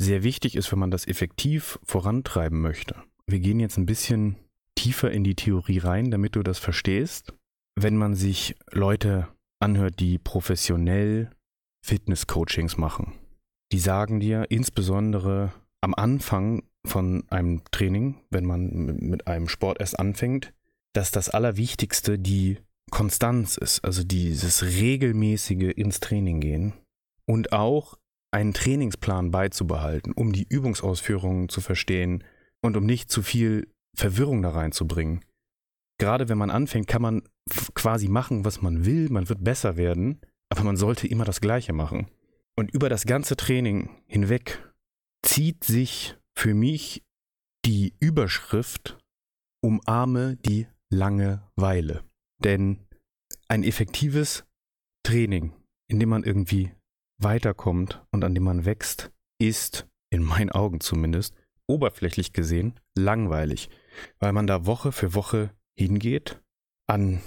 sehr 0.00 0.22
wichtig 0.22 0.56
ist, 0.56 0.70
wenn 0.72 0.78
man 0.78 0.90
das 0.90 1.06
effektiv 1.06 1.78
vorantreiben 1.84 2.60
möchte. 2.60 2.96
Wir 3.26 3.40
gehen 3.40 3.60
jetzt 3.60 3.76
ein 3.76 3.86
bisschen 3.86 4.36
tiefer 4.74 5.10
in 5.10 5.22
die 5.22 5.36
Theorie 5.36 5.78
rein, 5.78 6.10
damit 6.10 6.34
du 6.36 6.42
das 6.42 6.58
verstehst. 6.58 7.34
Wenn 7.76 7.96
man 7.96 8.14
sich 8.14 8.56
Leute 8.70 9.28
anhört, 9.60 10.00
die 10.00 10.18
professionell 10.18 11.30
Fitness-Coachings 11.84 12.76
machen, 12.76 13.12
die 13.70 13.78
sagen 13.78 14.20
dir 14.20 14.50
insbesondere 14.50 15.52
am 15.80 15.94
Anfang 15.94 16.62
von 16.86 17.24
einem 17.30 17.62
Training, 17.70 18.16
wenn 18.30 18.44
man 18.44 18.96
mit 19.00 19.26
einem 19.26 19.48
Sport 19.48 19.80
erst 19.80 19.98
anfängt, 19.98 20.52
dass 20.92 21.10
das 21.10 21.28
Allerwichtigste 21.28 22.18
die 22.18 22.58
Konstanz 22.90 23.56
ist, 23.56 23.84
also 23.84 24.04
dieses 24.04 24.62
regelmäßige 24.62 25.72
ins 25.74 26.00
Training 26.00 26.40
gehen 26.40 26.74
und 27.26 27.52
auch 27.52 27.98
einen 28.30 28.52
Trainingsplan 28.52 29.30
beizubehalten, 29.30 30.12
um 30.12 30.32
die 30.32 30.46
Übungsausführungen 30.48 31.48
zu 31.48 31.60
verstehen 31.60 32.24
und 32.60 32.76
um 32.76 32.84
nicht 32.84 33.10
zu 33.10 33.22
viel 33.22 33.68
Verwirrung 33.94 34.42
da 34.42 34.50
reinzubringen. 34.50 35.24
Gerade 35.98 36.28
wenn 36.28 36.38
man 36.38 36.50
anfängt, 36.50 36.86
kann 36.86 37.02
man 37.02 37.22
quasi 37.74 38.08
machen, 38.08 38.44
was 38.44 38.62
man 38.62 38.84
will, 38.84 39.08
man 39.10 39.28
wird 39.28 39.44
besser 39.44 39.76
werden, 39.76 40.20
aber 40.48 40.64
man 40.64 40.76
sollte 40.76 41.06
immer 41.06 41.24
das 41.24 41.40
Gleiche 41.40 41.72
machen. 41.72 42.08
Und 42.56 42.70
über 42.70 42.88
das 42.88 43.06
ganze 43.06 43.36
Training 43.36 43.90
hinweg 44.06 44.58
zieht 45.22 45.64
sich 45.64 46.16
für 46.42 46.54
mich 46.54 47.04
die 47.64 47.94
Überschrift 48.00 48.98
Umarme 49.64 50.34
die 50.38 50.66
Langeweile. 50.90 52.02
Denn 52.42 52.80
ein 53.46 53.62
effektives 53.62 54.44
Training, 55.06 55.52
in 55.88 56.00
dem 56.00 56.08
man 56.08 56.24
irgendwie 56.24 56.72
weiterkommt 57.22 58.04
und 58.10 58.24
an 58.24 58.34
dem 58.34 58.42
man 58.42 58.64
wächst, 58.64 59.12
ist, 59.40 59.86
in 60.12 60.24
meinen 60.24 60.50
Augen 60.50 60.80
zumindest, 60.80 61.36
oberflächlich 61.68 62.32
gesehen 62.32 62.74
langweilig, 62.98 63.70
weil 64.18 64.32
man 64.32 64.48
da 64.48 64.66
Woche 64.66 64.90
für 64.90 65.14
Woche 65.14 65.54
hingeht 65.78 66.42
an 66.88 67.22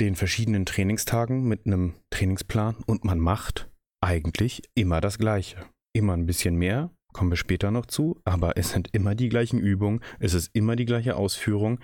den 0.00 0.14
verschiedenen 0.14 0.66
Trainingstagen 0.66 1.48
mit 1.48 1.66
einem 1.66 1.94
Trainingsplan 2.10 2.76
und 2.86 3.04
man 3.04 3.18
macht 3.18 3.68
eigentlich 4.00 4.62
immer 4.76 5.00
das 5.00 5.18
Gleiche. 5.18 5.66
Immer 5.92 6.12
ein 6.12 6.26
bisschen 6.26 6.54
mehr, 6.54 6.92
kommen 7.12 7.30
wir 7.30 7.36
später 7.36 7.70
noch 7.70 7.86
zu, 7.86 8.20
aber 8.24 8.56
es 8.56 8.70
sind 8.70 8.88
immer 8.92 9.14
die 9.14 9.28
gleichen 9.28 9.58
Übungen, 9.58 10.00
es 10.18 10.34
ist 10.34 10.50
immer 10.54 10.76
die 10.76 10.84
gleiche 10.84 11.16
Ausführung, 11.16 11.80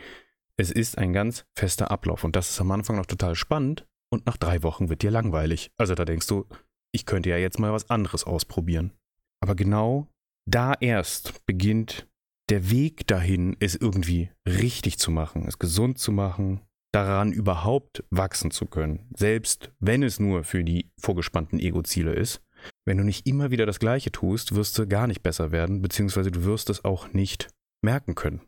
es 0.56 0.70
ist 0.70 0.99
ein 0.99 1.12
ganz 1.12 1.44
fester 1.54 1.90
Ablauf 1.90 2.25
und 2.25 2.35
das 2.37 2.50
ist 2.50 2.61
am 2.61 2.70
Anfang 2.70 2.97
noch 2.97 3.06
total 3.06 3.35
spannend 3.35 3.87
und 4.11 4.26
nach 4.26 4.37
drei 4.37 4.62
Wochen 4.62 4.88
wird 4.88 5.02
dir 5.02 5.11
langweilig. 5.11 5.70
Also 5.76 5.94
da 5.94 6.04
denkst 6.04 6.26
du, 6.26 6.47
ich 6.92 7.06
könnte 7.06 7.30
ja 7.30 7.37
jetzt 7.37 7.58
mal 7.58 7.73
was 7.73 7.90
anderes 7.90 8.25
ausprobieren. 8.25 8.92
Aber 9.40 9.54
genau 9.54 10.08
da 10.47 10.75
erst 10.80 11.44
beginnt 11.47 12.08
der 12.49 12.70
Weg 12.70 13.06
dahin, 13.06 13.56
es 13.61 13.76
irgendwie 13.76 14.30
richtig 14.47 14.99
zu 14.99 15.11
machen, 15.11 15.44
es 15.47 15.58
gesund 15.58 15.99
zu 15.99 16.12
machen, 16.12 16.62
daran 16.92 17.32
überhaupt 17.32 18.04
wachsen 18.11 18.50
zu 18.50 18.66
können, 18.66 19.11
selbst 19.14 19.70
wenn 19.78 20.02
es 20.02 20.18
nur 20.18 20.44
für 20.44 20.64
die 20.64 20.90
vorgespannten 20.99 21.61
Ego-Ziele 21.61 22.14
ist. 22.14 22.42
Wenn 22.86 22.98
du 22.98 23.04
nicht 23.04 23.26
immer 23.26 23.50
wieder 23.50 23.66
das 23.66 23.78
Gleiche 23.78 24.10
tust, 24.12 24.54
wirst 24.54 24.78
du 24.78 24.86
gar 24.86 25.06
nicht 25.06 25.22
besser 25.22 25.52
werden, 25.52 25.82
beziehungsweise 25.82 26.30
du 26.30 26.44
wirst 26.44 26.70
es 26.70 26.84
auch 26.84 27.12
nicht 27.12 27.48
merken 27.82 28.14
können, 28.14 28.40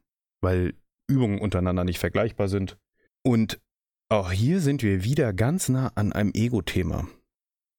weil 0.42 0.74
Übungen 1.08 1.40
untereinander 1.40 1.84
nicht 1.84 1.98
vergleichbar 1.98 2.48
sind. 2.48 2.78
Und 3.24 3.60
auch 4.08 4.32
hier 4.32 4.60
sind 4.60 4.82
wir 4.82 5.04
wieder 5.04 5.32
ganz 5.32 5.68
nah 5.68 5.92
an 5.94 6.12
einem 6.12 6.32
Ego-Thema. 6.34 7.06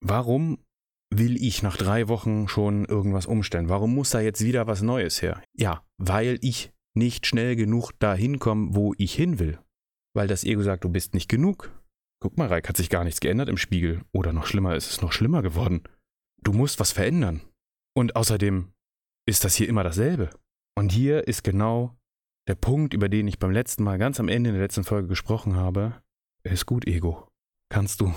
Warum 0.02 0.60
will 1.14 1.44
ich 1.44 1.62
nach 1.62 1.78
drei 1.78 2.08
Wochen 2.08 2.48
schon 2.48 2.86
irgendwas 2.86 3.26
umstellen? 3.26 3.70
Warum 3.70 3.94
muss 3.94 4.12
da 4.12 4.22
jetzt 4.22 4.44
wieder 4.44 4.66
was 4.68 4.82
Neues 4.82 5.22
her? 5.22 5.42
Ja, 5.54 5.84
weil 5.98 6.40
ich 6.42 6.72
nicht 6.94 7.28
schnell 7.28 7.56
genug 7.56 7.92
dahin 8.00 8.40
komme, 8.40 8.76
wo 8.76 8.94
ich 8.98 9.14
hin 9.14 9.40
will. 9.40 9.60
Weil 10.14 10.28
das 10.28 10.44
Ego 10.44 10.62
sagt, 10.62 10.84
du 10.84 10.90
bist 10.90 11.14
nicht 11.14 11.30
genug. 11.30 11.72
Guck 12.22 12.38
mal, 12.38 12.48
Reik, 12.48 12.70
hat 12.70 12.78
sich 12.78 12.90
gar 12.90 13.04
nichts 13.04 13.20
geändert 13.20 13.50
im 13.50 13.58
Spiegel. 13.58 14.02
Oder 14.12 14.34
noch 14.34 14.46
schlimmer, 14.46 14.76
ist 14.76 14.90
es 14.90 15.02
noch 15.02 15.12
schlimmer 15.12 15.42
geworden. 15.42 15.84
Du 16.44 16.54
musst 16.54 16.80
was 16.80 16.92
verändern. 16.92 17.42
Und 17.96 18.16
außerdem 18.16 18.72
ist 19.28 19.44
das 19.44 19.56
hier 19.56 19.70
immer 19.70 19.84
dasselbe. 19.84 20.30
Und 20.78 20.92
hier 20.92 21.28
ist 21.28 21.44
genau 21.44 21.96
der 22.48 22.56
Punkt, 22.56 22.94
über 22.94 23.10
den 23.10 23.28
ich 23.28 23.40
beim 23.40 23.52
letzten 23.52 23.84
Mal 23.84 23.98
ganz 23.98 24.20
am 24.20 24.28
Ende 24.28 24.50
in 24.50 24.56
der 24.56 24.64
letzten 24.64 24.84
Folge 24.84 25.08
gesprochen 25.08 25.56
habe, 25.56 26.02
ist 26.44 26.66
gut, 26.66 26.88
Ego. 26.88 27.28
Kannst 27.70 28.02
du. 28.02 28.14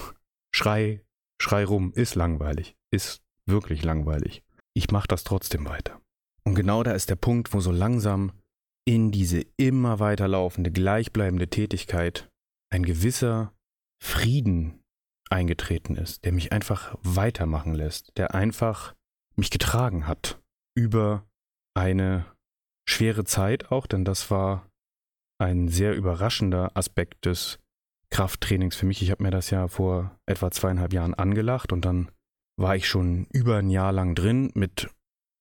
Schrei, 0.55 1.03
schrei 1.41 1.65
rum, 1.65 1.93
ist 1.95 2.15
langweilig. 2.15 2.77
Ist 2.91 3.23
wirklich 3.47 3.85
langweilig. 3.85 4.43
Ich 4.75 4.91
mache 4.91 5.09
das 5.09 5.25
trotzdem 5.25 5.67
weiter. 5.67 6.01
Und 6.45 6.55
genau 6.55 6.83
da 6.83 6.93
ist 6.93 7.11
der 7.11 7.17
Punkt, 7.17 7.53
wo 7.53 7.61
so 7.61 7.71
langsam 7.71 8.33
in 8.87 9.11
diese 9.11 9.45
immer 9.57 9.99
weiterlaufende, 9.99 10.71
gleichbleibende 10.71 11.49
Tätigkeit 11.49 12.29
ein 12.71 12.85
gewisser 12.85 13.53
Frieden 14.03 14.84
eingetreten 15.35 15.97
ist, 15.97 16.25
der 16.25 16.33
mich 16.33 16.53
einfach 16.53 16.97
weitermachen 17.03 17.75
lässt, 17.75 18.17
der 18.17 18.35
einfach 18.35 18.95
mich 19.37 19.51
getragen 19.51 20.07
hat 20.07 20.41
über 20.77 21.27
eine 21.77 22.25
schwere 22.89 23.25
Zeit 23.25 23.71
auch, 23.71 23.87
denn 23.87 24.05
das 24.05 24.31
war 24.31 24.69
ein 25.39 25.69
sehr 25.69 25.95
überraschender 25.95 26.71
Aspekt 26.77 27.27
des 27.27 27.59
Krafttrainings 28.11 28.77
für 28.77 28.87
mich. 28.87 29.03
Ich 29.03 29.11
habe 29.11 29.25
mir 29.25 29.33
das 29.33 29.51
ja 29.51 29.67
vor 29.67 30.17
etwa 30.27 30.51
zweieinhalb 30.51 30.93
Jahren 30.93 31.15
angelacht 31.15 31.73
und 31.73 31.85
dann 31.85 32.11
war 32.57 32.77
ich 32.77 32.87
schon 32.87 33.27
über 33.33 33.57
ein 33.57 33.71
Jahr 33.71 33.93
lang 33.93 34.15
drin 34.15 34.53
mit 34.55 34.89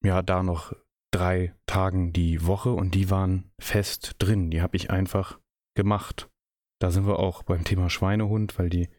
ja 0.03 0.23
da 0.23 0.41
noch 0.41 0.73
drei 1.11 1.53
Tagen 1.67 2.11
die 2.11 2.47
Woche 2.47 2.71
und 2.71 2.95
die 2.95 3.11
waren 3.11 3.51
fest 3.59 4.15
drin. 4.17 4.49
Die 4.49 4.63
habe 4.63 4.75
ich 4.75 4.89
einfach 4.89 5.39
gemacht. 5.75 6.29
Da 6.81 6.89
sind 6.89 7.05
wir 7.05 7.19
auch 7.19 7.43
beim 7.43 7.63
Thema 7.63 7.91
Schweinehund, 7.91 8.57
weil 8.57 8.69
die 8.69 8.89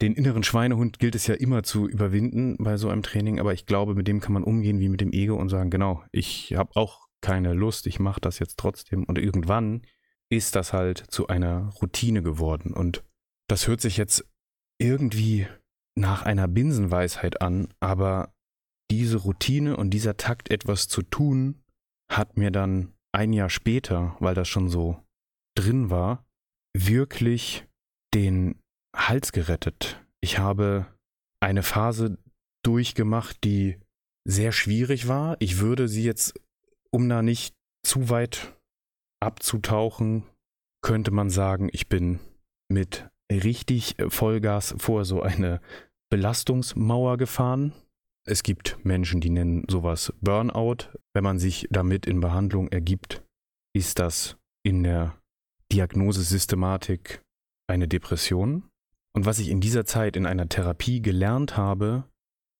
den 0.00 0.14
inneren 0.14 0.44
Schweinehund 0.44 0.98
gilt 0.98 1.14
es 1.14 1.26
ja 1.26 1.34
immer 1.34 1.62
zu 1.62 1.88
überwinden 1.88 2.56
bei 2.58 2.76
so 2.76 2.88
einem 2.88 3.02
Training, 3.02 3.40
aber 3.40 3.52
ich 3.52 3.66
glaube, 3.66 3.94
mit 3.94 4.06
dem 4.06 4.20
kann 4.20 4.32
man 4.32 4.44
umgehen 4.44 4.78
wie 4.80 4.88
mit 4.88 5.00
dem 5.00 5.12
Ego 5.12 5.34
und 5.34 5.48
sagen, 5.48 5.70
genau, 5.70 6.04
ich 6.12 6.54
habe 6.54 6.76
auch 6.76 7.08
keine 7.20 7.52
Lust, 7.52 7.86
ich 7.86 7.98
mache 7.98 8.20
das 8.20 8.38
jetzt 8.38 8.58
trotzdem. 8.58 9.04
Und 9.04 9.18
irgendwann 9.18 9.82
ist 10.30 10.54
das 10.54 10.72
halt 10.72 10.98
zu 10.98 11.26
einer 11.26 11.70
Routine 11.82 12.22
geworden. 12.22 12.72
Und 12.74 13.04
das 13.48 13.66
hört 13.66 13.80
sich 13.80 13.96
jetzt 13.96 14.24
irgendwie 14.78 15.48
nach 15.96 16.22
einer 16.22 16.46
Binsenweisheit 16.46 17.42
an, 17.42 17.74
aber 17.80 18.32
diese 18.90 19.18
Routine 19.18 19.76
und 19.76 19.90
dieser 19.90 20.16
Takt 20.16 20.50
etwas 20.50 20.86
zu 20.86 21.02
tun, 21.02 21.62
hat 22.10 22.36
mir 22.36 22.50
dann 22.50 22.94
ein 23.12 23.32
Jahr 23.32 23.50
später, 23.50 24.16
weil 24.20 24.34
das 24.34 24.48
schon 24.48 24.68
so 24.68 25.02
drin 25.56 25.90
war, 25.90 26.24
wirklich 26.74 27.66
den 28.14 28.60
Hals 28.94 29.32
gerettet. 29.32 30.04
Ich 30.20 30.38
habe 30.38 30.86
eine 31.40 31.62
Phase 31.62 32.18
durchgemacht, 32.64 33.44
die 33.44 33.78
sehr 34.26 34.52
schwierig 34.52 35.08
war. 35.08 35.36
Ich 35.40 35.58
würde 35.58 35.88
sie 35.88 36.04
jetzt, 36.04 36.34
um 36.90 37.08
da 37.08 37.22
nicht 37.22 37.54
zu 37.82 38.10
weit 38.10 38.56
abzutauchen, 39.20 40.24
könnte 40.82 41.10
man 41.10 41.30
sagen, 41.30 41.68
ich 41.72 41.88
bin 41.88 42.20
mit 42.70 43.08
richtig 43.30 43.96
Vollgas 44.08 44.74
vor 44.78 45.04
so 45.04 45.22
eine 45.22 45.60
Belastungsmauer 46.10 47.16
gefahren. 47.16 47.72
Es 48.26 48.42
gibt 48.42 48.84
Menschen, 48.84 49.20
die 49.20 49.30
nennen 49.30 49.64
sowas 49.68 50.12
Burnout. 50.20 50.90
Wenn 51.14 51.24
man 51.24 51.38
sich 51.38 51.66
damit 51.70 52.06
in 52.06 52.20
Behandlung 52.20 52.68
ergibt, 52.68 53.22
ist 53.74 53.98
das 53.98 54.36
in 54.62 54.82
der 54.82 55.18
Diagnosesystematik 55.72 57.22
eine 57.68 57.88
Depression. 57.88 58.68
Und 59.18 59.26
was 59.26 59.40
ich 59.40 59.48
in 59.48 59.60
dieser 59.60 59.84
Zeit 59.84 60.14
in 60.14 60.26
einer 60.26 60.48
Therapie 60.48 61.02
gelernt 61.02 61.56
habe, 61.56 62.04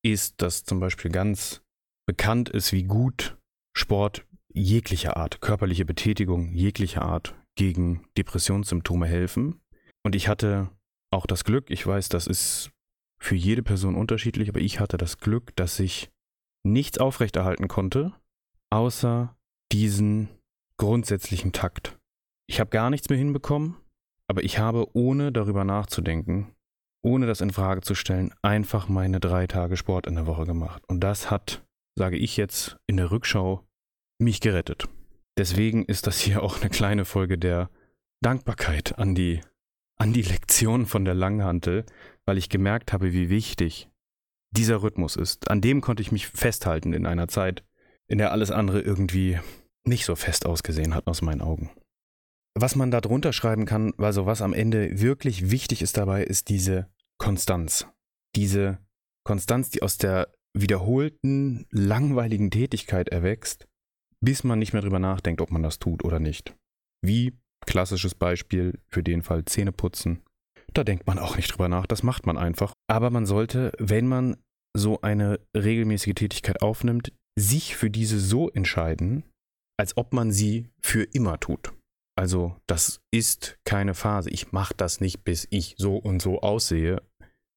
ist, 0.05 0.43
dass 0.43 0.65
zum 0.65 0.81
Beispiel 0.81 1.09
ganz 1.09 1.63
bekannt 2.05 2.49
ist, 2.49 2.73
wie 2.73 2.83
gut 2.83 3.39
Sport 3.77 4.27
jeglicher 4.53 5.17
Art, 5.17 5.41
körperliche 5.41 5.85
Betätigung 5.85 6.53
jeglicher 6.53 7.03
Art 7.03 7.37
gegen 7.55 8.09
Depressionssymptome 8.17 9.07
helfen. 9.07 9.61
Und 10.03 10.17
ich 10.17 10.27
hatte 10.27 10.69
auch 11.13 11.27
das 11.27 11.45
Glück, 11.45 11.71
ich 11.71 11.87
weiß, 11.87 12.09
das 12.09 12.27
ist 12.27 12.73
für 13.21 13.37
jede 13.37 13.63
Person 13.63 13.95
unterschiedlich, 13.95 14.49
aber 14.49 14.59
ich 14.59 14.81
hatte 14.81 14.97
das 14.97 15.19
Glück, 15.21 15.55
dass 15.55 15.79
ich 15.79 16.11
nichts 16.65 16.99
aufrechterhalten 16.99 17.69
konnte, 17.69 18.15
außer 18.71 19.33
diesen 19.71 20.29
grundsätzlichen 20.77 21.53
Takt. 21.53 22.01
Ich 22.49 22.59
habe 22.59 22.71
gar 22.71 22.91
nichts 22.91 23.09
mehr 23.11 23.19
hinbekommen, 23.19 23.77
aber 24.29 24.45
ich 24.45 24.59
habe, 24.59 24.87
ohne 24.95 25.33
darüber 25.33 25.65
nachzudenken, 25.65 26.55
ohne 27.03 27.27
das 27.27 27.41
in 27.41 27.51
Frage 27.51 27.81
zu 27.81 27.95
stellen, 27.95 28.33
einfach 28.43 28.89
meine 28.89 29.21
drei 29.21 29.47
Tage 29.47 29.77
Sport 29.77 30.07
in 30.07 30.15
der 30.15 30.27
Woche 30.27 30.45
gemacht. 30.45 30.83
Und 30.87 31.01
das 31.01 31.31
hat, 31.31 31.65
sage 31.97 32.17
ich 32.17 32.37
jetzt 32.37 32.77
in 32.87 32.97
der 32.97 33.11
Rückschau, 33.11 33.65
mich 34.21 34.41
gerettet. 34.41 34.89
Deswegen 35.39 35.85
ist 35.85 36.07
das 36.07 36.21
hier 36.21 36.43
auch 36.43 36.61
eine 36.61 36.71
kleine 36.71 37.05
Folge 37.05 37.39
der 37.39 37.71
Dankbarkeit 38.21 38.99
an 38.99 39.15
die, 39.15 39.41
an 39.97 40.13
die 40.13 40.23
Lektion 40.23 40.87
von 40.87 41.05
der 41.05 41.15
Langhantel, 41.15 41.87
weil 42.27 42.39
ich 42.39 42.49
gemerkt 42.49 42.93
habe, 42.93 43.13
wie 43.13 43.31
wichtig 43.31 43.89
dieser 44.51 44.83
Rhythmus 44.83 45.17
ist. 45.17 45.51
An 45.51 45.61
dem 45.61 45.81
konnte 45.81 46.03
ich 46.03 46.13
mich 46.13 46.27
festhalten 46.27 46.93
in 46.93 47.07
einer 47.07 47.29
Zeit, 47.29 47.65
in 48.09 48.19
der 48.19 48.33
alles 48.33 48.51
andere 48.51 48.81
irgendwie 48.81 49.39
nicht 49.85 50.05
so 50.05 50.17
fest 50.17 50.47
ausgesehen 50.47 50.95
hat 50.95 51.07
aus 51.07 51.23
meinen 51.23 51.41
Augen. 51.41 51.71
Was 52.61 52.77
man 52.77 52.91
da 52.91 53.01
drunter 53.01 53.33
schreiben 53.33 53.67
kann, 53.67 53.93
also 53.99 54.27
was 54.27 54.43
am 54.43 54.53
Ende 54.53 55.01
wirklich 55.01 55.51
wichtig 55.51 55.83
ist 55.83 55.97
dabei, 55.97 56.25
ist 56.25 56.49
diese 56.49 56.89
Konstanz. 57.19 57.87
Diese 58.35 58.79
Konstanz, 59.25 59.71
die 59.71 59.83
aus 59.83 59.99
der 59.99 60.33
wiederholten, 60.57 61.67
langweiligen 61.71 62.51
Tätigkeit 62.51 63.09
erwächst, 63.11 63.67
bis 64.21 64.45
man 64.45 64.59
nicht 64.59 64.73
mehr 64.73 64.83
drüber 64.83 64.99
nachdenkt, 64.99 65.41
ob 65.41 65.51
man 65.51 65.63
das 65.63 65.79
tut 65.79 66.03
oder 66.05 66.19
nicht. 66.19 66.57
Wie 67.05 67.39
klassisches 67.67 68.15
Beispiel 68.15 68.81
für 68.89 69.03
den 69.03 69.23
Fall 69.23 69.45
Zähne 69.45 69.73
putzen 69.73 70.23
da 70.75 70.85
denkt 70.85 71.07
man 71.07 71.19
auch 71.19 71.37
nicht 71.37 71.53
drüber 71.53 71.69
nach, 71.69 71.87
das 71.87 72.03
macht 72.03 72.27
man 72.27 72.39
einfach. 72.39 72.73
Aber 72.89 73.11
man 73.11 73.27
sollte, 73.27 73.73
wenn 73.79 74.07
man 74.07 74.37
so 74.77 75.01
eine 75.01 75.41
regelmäßige 75.57 76.15
Tätigkeit 76.15 76.63
aufnimmt, 76.63 77.13
sich 77.39 77.77
für 77.77 77.91
diese 77.91 78.21
so 78.21 78.51
entscheiden, 78.51 79.25
als 79.79 79.97
ob 79.97 80.13
man 80.13 80.33
sie 80.33 80.69
für 80.81 81.03
immer 81.03 81.41
tut. 81.41 81.73
Also 82.19 82.57
das 82.67 83.01
ist 83.13 83.61
keine 83.65 83.95
Phase. 83.95 84.29
Ich 84.31 84.51
mache 84.51 84.75
das 84.77 85.01
nicht, 85.01 85.23
bis 85.23 85.47
ich 85.51 85.77
so 85.79 85.99
und 85.99 86.21
so 86.21 86.41
aussehe, 86.41 87.01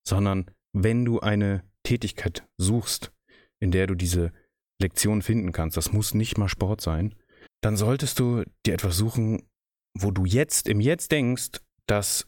sondern 0.08 0.52
wenn 0.72 1.04
du 1.04 1.20
eine 1.20 1.64
Tätigkeit 1.84 2.48
suchst, 2.60 3.12
in 3.60 3.72
der 3.72 3.88
du 3.88 3.96
diese 3.96 4.32
Lektion 4.80 5.24
finden 5.24 5.52
kannst, 5.52 5.78
das 5.78 5.94
muss 5.94 6.14
nicht 6.14 6.38
mal 6.38 6.48
Sport 6.48 6.80
sein, 6.80 7.16
dann 7.64 7.76
solltest 7.76 8.20
du 8.20 8.44
dir 8.68 8.76
etwas 8.76 8.98
suchen, 8.98 9.50
wo 9.98 10.12
du 10.12 10.26
jetzt 10.26 10.70
im 10.70 10.80
Jetzt 10.80 11.12
denkst, 11.12 11.60
dass 11.88 12.28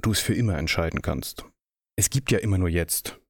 du 0.00 0.12
es 0.12 0.20
für 0.20 0.34
immer 0.34 0.56
entscheiden 0.58 1.02
kannst. 1.02 1.46
Es 1.98 2.10
gibt 2.10 2.30
ja 2.30 2.38
immer 2.38 2.58
nur 2.58 2.68
jetzt. 2.68 3.20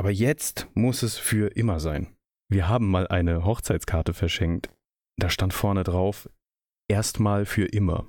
Aber 0.00 0.12
jetzt 0.12 0.68
muss 0.74 1.02
es 1.02 1.16
für 1.18 1.48
immer 1.56 1.80
sein. 1.80 2.16
Wir 2.48 2.68
haben 2.68 2.88
mal 2.88 3.08
eine 3.08 3.44
Hochzeitskarte 3.44 4.14
verschenkt. 4.14 4.70
Da 5.16 5.30
stand 5.30 5.52
vorne 5.52 5.82
drauf, 5.82 6.28
erstmal 6.88 7.46
für 7.46 7.66
immer. 7.66 8.06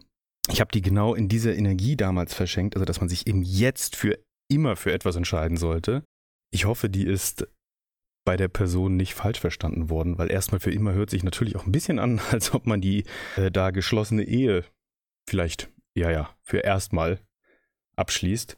Ich 0.50 0.62
habe 0.62 0.72
die 0.72 0.82
genau 0.82 1.14
in 1.14 1.30
dieser 1.30 1.56
Energie 1.56 1.96
damals 1.96 2.34
verschenkt, 2.34 2.76
also 2.76 2.86
dass 2.86 3.00
man 3.00 3.10
sich 3.10 3.28
eben 3.28 3.44
jetzt 3.44 3.96
für 3.96 4.18
immer 4.50 4.76
für 4.76 4.92
etwas 4.92 5.16
entscheiden 5.16 5.58
sollte. 5.58 6.04
Ich 6.52 6.66
hoffe, 6.66 6.90
die 6.90 7.06
ist 7.06 7.48
bei 8.26 8.38
der 8.38 8.48
Person 8.48 8.96
nicht 8.96 9.14
falsch 9.14 9.40
verstanden 9.40 9.90
worden, 9.90 10.18
weil 10.18 10.32
erstmal 10.32 10.60
für 10.60 10.72
immer 10.72 10.94
hört 10.94 11.10
sich 11.10 11.24
natürlich 11.24 11.56
auch 11.56 11.66
ein 11.66 11.72
bisschen 11.72 12.00
an, 12.00 12.20
als 12.32 12.54
ob 12.54 12.66
man 12.66 12.82
die 12.82 13.06
äh, 13.36 13.52
da 13.52 13.72
geschlossene 13.72 14.24
Ehe 14.24 14.66
vielleicht, 15.28 15.70
ja, 15.96 16.10
ja, 16.10 16.36
für 16.42 16.60
erstmal 16.60 17.20
abschließt. 17.96 18.58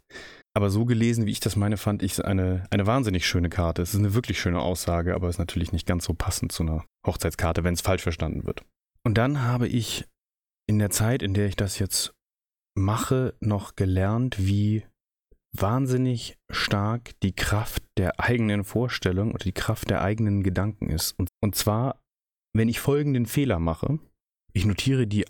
Aber 0.54 0.70
so 0.70 0.86
gelesen, 0.86 1.26
wie 1.26 1.32
ich 1.32 1.40
das 1.40 1.56
meine, 1.56 1.78
fand 1.78 2.04
ich 2.04 2.14
es 2.14 2.20
eine, 2.20 2.66
eine 2.70 2.86
wahnsinnig 2.86 3.26
schöne 3.26 3.50
Karte. 3.50 3.82
Es 3.82 3.94
ist 3.94 4.00
eine 4.00 4.14
wirklich 4.14 4.40
schöne 4.40 4.60
Aussage, 4.60 5.16
aber 5.16 5.30
ist 5.30 5.40
natürlich 5.40 5.72
nicht 5.72 5.88
ganz 5.88 6.06
so 6.06 6.14
passend 6.14 6.52
zu 6.52 6.64
einer 6.64 6.86
Hochzeitskarte, 7.06 7.64
wenn 7.64 7.74
es 7.74 7.82
falsch 7.82 8.04
verstanden 8.04 8.46
wird. 8.46 8.64
Und 9.04 9.18
dann 9.18 9.42
habe 9.42 9.68
ich 9.68 10.06
in 10.67 10.80
der 10.80 10.89
Zeit, 10.89 11.21
in 11.21 11.34
der 11.34 11.47
ich 11.47 11.56
das 11.56 11.80
jetzt 11.80 12.13
mache, 12.76 13.36
noch 13.39 13.76
gelernt, 13.76 14.38
wie 14.39 14.84
wahnsinnig 15.54 16.38
stark 16.50 17.19
die 17.21 17.34
Kraft 17.34 17.84
der 17.97 18.19
eigenen 18.19 18.63
Vorstellung 18.63 19.32
oder 19.32 19.43
die 19.43 19.52
Kraft 19.52 19.89
der 19.89 20.02
eigenen 20.02 20.43
Gedanken 20.43 20.89
ist. 20.89 21.12
Und, 21.19 21.30
und 21.41 21.56
zwar, 21.56 22.02
wenn 22.54 22.69
ich 22.69 22.80
folgenden 22.80 23.26
Fehler 23.26 23.60
mache, 23.60 24.00
ich 24.54 24.65
notiere 24.65 25.08
die 25.08 25.26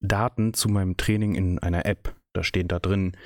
Daten 0.00 0.54
zu 0.54 0.68
meinem 0.68 0.96
Training 0.96 1.34
in 1.34 1.58
einer 1.58 1.86
App. 1.86 2.16
Da 2.32 2.44
steht 2.44 2.70
da 2.70 2.78
drin, 2.78 3.16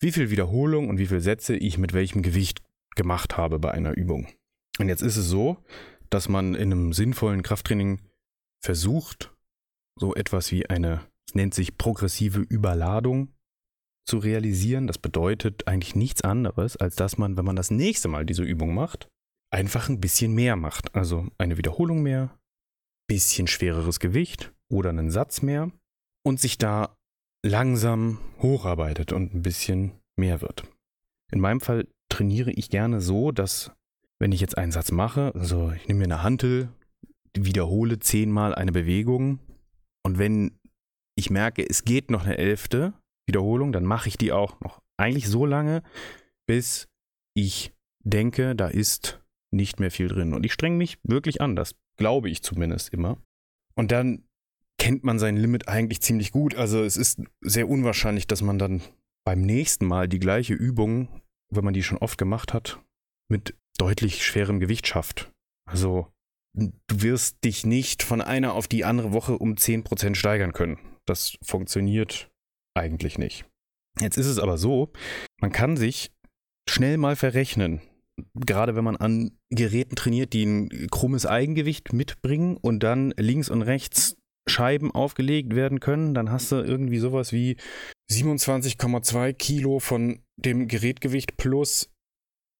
wie 0.00 0.12
viel 0.12 0.30
Wiederholung 0.30 0.88
und 0.88 0.98
wie 0.98 1.06
viele 1.06 1.20
Sätze 1.20 1.56
ich 1.56 1.78
mit 1.78 1.92
welchem 1.92 2.22
Gewicht 2.22 2.62
gemacht 2.96 3.36
habe 3.36 3.58
bei 3.58 3.70
einer 3.70 3.96
Übung. 3.96 4.28
Und 4.78 4.88
jetzt 4.88 5.02
ist 5.02 5.16
es 5.16 5.28
so, 5.28 5.58
dass 6.10 6.28
man 6.28 6.54
in 6.54 6.72
einem 6.72 6.92
sinnvollen 6.92 7.42
Krafttraining 7.42 8.00
versucht, 8.60 9.34
so 9.98 10.14
etwas 10.14 10.50
wie 10.52 10.66
eine, 10.66 11.00
es 11.28 11.34
nennt 11.34 11.54
sich 11.54 11.76
progressive 11.78 12.40
Überladung 12.40 13.28
zu 14.06 14.18
realisieren. 14.18 14.86
Das 14.86 14.98
bedeutet 14.98 15.66
eigentlich 15.66 15.94
nichts 15.94 16.22
anderes, 16.22 16.76
als 16.76 16.96
dass 16.96 17.18
man, 17.18 17.36
wenn 17.36 17.44
man 17.44 17.56
das 17.56 17.70
nächste 17.70 18.08
Mal 18.08 18.26
diese 18.26 18.42
Übung 18.42 18.74
macht, 18.74 19.08
einfach 19.50 19.88
ein 19.88 20.00
bisschen 20.00 20.34
mehr 20.34 20.56
macht. 20.56 20.94
Also 20.94 21.28
eine 21.38 21.56
Wiederholung 21.56 22.02
mehr, 22.02 22.36
bisschen 23.08 23.46
schwereres 23.46 24.00
Gewicht 24.00 24.52
oder 24.70 24.90
einen 24.90 25.10
Satz 25.10 25.42
mehr 25.42 25.70
und 26.24 26.40
sich 26.40 26.58
da 26.58 26.96
langsam 27.44 28.18
hocharbeitet 28.40 29.12
und 29.12 29.34
ein 29.34 29.42
bisschen 29.42 29.92
mehr 30.16 30.40
wird. 30.40 30.64
In 31.30 31.40
meinem 31.40 31.60
Fall 31.60 31.88
trainiere 32.08 32.52
ich 32.52 32.70
gerne 32.70 33.00
so, 33.00 33.32
dass 33.32 33.72
wenn 34.18 34.32
ich 34.32 34.40
jetzt 34.40 34.56
einen 34.56 34.72
Satz 34.72 34.92
mache, 34.92 35.32
also 35.34 35.72
ich 35.72 35.88
nehme 35.88 36.00
mir 36.00 36.04
eine 36.04 36.22
Hantel, 36.22 36.68
wiederhole 37.34 37.98
zehnmal 37.98 38.54
eine 38.54 38.72
Bewegung 38.72 39.40
und 40.04 40.18
wenn 40.18 40.58
ich 41.16 41.30
merke, 41.30 41.68
es 41.68 41.84
geht 41.84 42.10
noch 42.10 42.24
eine 42.24 42.38
elfte 42.38 42.94
Wiederholung, 43.26 43.72
dann 43.72 43.84
mache 43.84 44.08
ich 44.08 44.16
die 44.16 44.32
auch 44.32 44.60
noch 44.60 44.80
eigentlich 44.96 45.28
so 45.28 45.46
lange, 45.46 45.82
bis 46.46 46.88
ich 47.34 47.72
denke, 48.04 48.54
da 48.56 48.68
ist 48.68 49.22
nicht 49.52 49.80
mehr 49.80 49.90
viel 49.90 50.08
drin. 50.08 50.34
Und 50.34 50.44
ich 50.44 50.52
strenge 50.52 50.76
mich 50.76 50.98
wirklich 51.02 51.40
an, 51.40 51.56
das 51.56 51.74
glaube 51.96 52.30
ich 52.30 52.42
zumindest 52.42 52.92
immer. 52.92 53.18
Und 53.74 53.92
dann 53.92 54.24
kennt 54.78 55.04
man 55.04 55.18
sein 55.18 55.36
Limit 55.36 55.68
eigentlich 55.68 56.00
ziemlich 56.00 56.32
gut. 56.32 56.54
Also 56.54 56.82
es 56.82 56.96
ist 56.96 57.22
sehr 57.40 57.68
unwahrscheinlich, 57.68 58.26
dass 58.26 58.42
man 58.42 58.58
dann 58.58 58.82
beim 59.24 59.42
nächsten 59.42 59.86
Mal 59.86 60.08
die 60.08 60.18
gleiche 60.18 60.54
Übung, 60.54 61.22
wenn 61.50 61.64
man 61.64 61.74
die 61.74 61.82
schon 61.82 61.98
oft 61.98 62.18
gemacht 62.18 62.52
hat, 62.52 62.80
mit 63.28 63.56
deutlich 63.78 64.24
schwerem 64.24 64.58
Gewicht 64.58 64.86
schafft. 64.86 65.30
Also 65.64 66.12
du 66.54 66.72
wirst 66.88 67.44
dich 67.44 67.64
nicht 67.64 68.02
von 68.02 68.20
einer 68.20 68.54
auf 68.54 68.68
die 68.68 68.84
andere 68.84 69.12
Woche 69.12 69.38
um 69.38 69.54
10% 69.54 70.14
steigern 70.14 70.52
können. 70.52 70.78
Das 71.06 71.36
funktioniert 71.42 72.30
eigentlich 72.74 73.18
nicht. 73.18 73.44
Jetzt 74.00 74.16
ist 74.16 74.26
es 74.26 74.38
aber 74.38 74.58
so, 74.58 74.92
man 75.40 75.52
kann 75.52 75.76
sich 75.76 76.12
schnell 76.68 76.96
mal 76.96 77.16
verrechnen. 77.16 77.80
Gerade 78.34 78.76
wenn 78.76 78.84
man 78.84 78.96
an 78.96 79.38
Geräten 79.50 79.96
trainiert, 79.96 80.32
die 80.32 80.44
ein 80.44 80.88
krummes 80.90 81.26
Eigengewicht 81.26 81.92
mitbringen 81.92 82.56
und 82.56 82.82
dann 82.82 83.12
links 83.16 83.48
und 83.50 83.62
rechts 83.62 84.16
Scheiben 84.48 84.90
aufgelegt 84.90 85.54
werden 85.54 85.80
können, 85.80 86.14
dann 86.14 86.30
hast 86.30 86.52
du 86.52 86.56
irgendwie 86.56 86.98
sowas 86.98 87.32
wie 87.32 87.56
27,2 88.10 89.32
Kilo 89.32 89.78
von 89.78 90.22
dem 90.36 90.68
Gerätgewicht 90.68 91.36
plus 91.36 91.91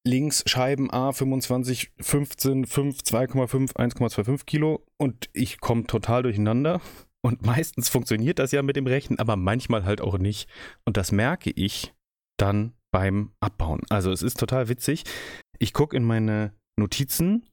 links 0.06 0.42
Scheiben 0.46 0.90
A 0.90 1.12
25, 1.12 1.92
15, 1.98 2.66
5, 2.66 2.98
2,5, 2.98 3.76
1,25 3.76 4.44
Kilo 4.44 4.84
und 4.98 5.30
ich 5.32 5.60
komme 5.60 5.84
total 5.84 6.22
durcheinander. 6.22 6.80
Und 7.24 7.46
meistens 7.46 7.88
funktioniert 7.88 8.38
das 8.38 8.50
ja 8.50 8.62
mit 8.62 8.76
dem 8.76 8.86
Rechnen, 8.86 9.18
aber 9.18 9.36
manchmal 9.36 9.84
halt 9.84 10.00
auch 10.00 10.18
nicht. 10.18 10.48
Und 10.84 10.96
das 10.96 11.12
merke 11.12 11.50
ich 11.50 11.94
dann 12.36 12.72
beim 12.90 13.30
Abbauen. 13.40 13.82
Also 13.90 14.10
es 14.10 14.22
ist 14.22 14.40
total 14.40 14.68
witzig. 14.68 15.04
Ich 15.58 15.72
gucke 15.72 15.96
in 15.96 16.02
meine 16.02 16.52
Notizen, 16.76 17.48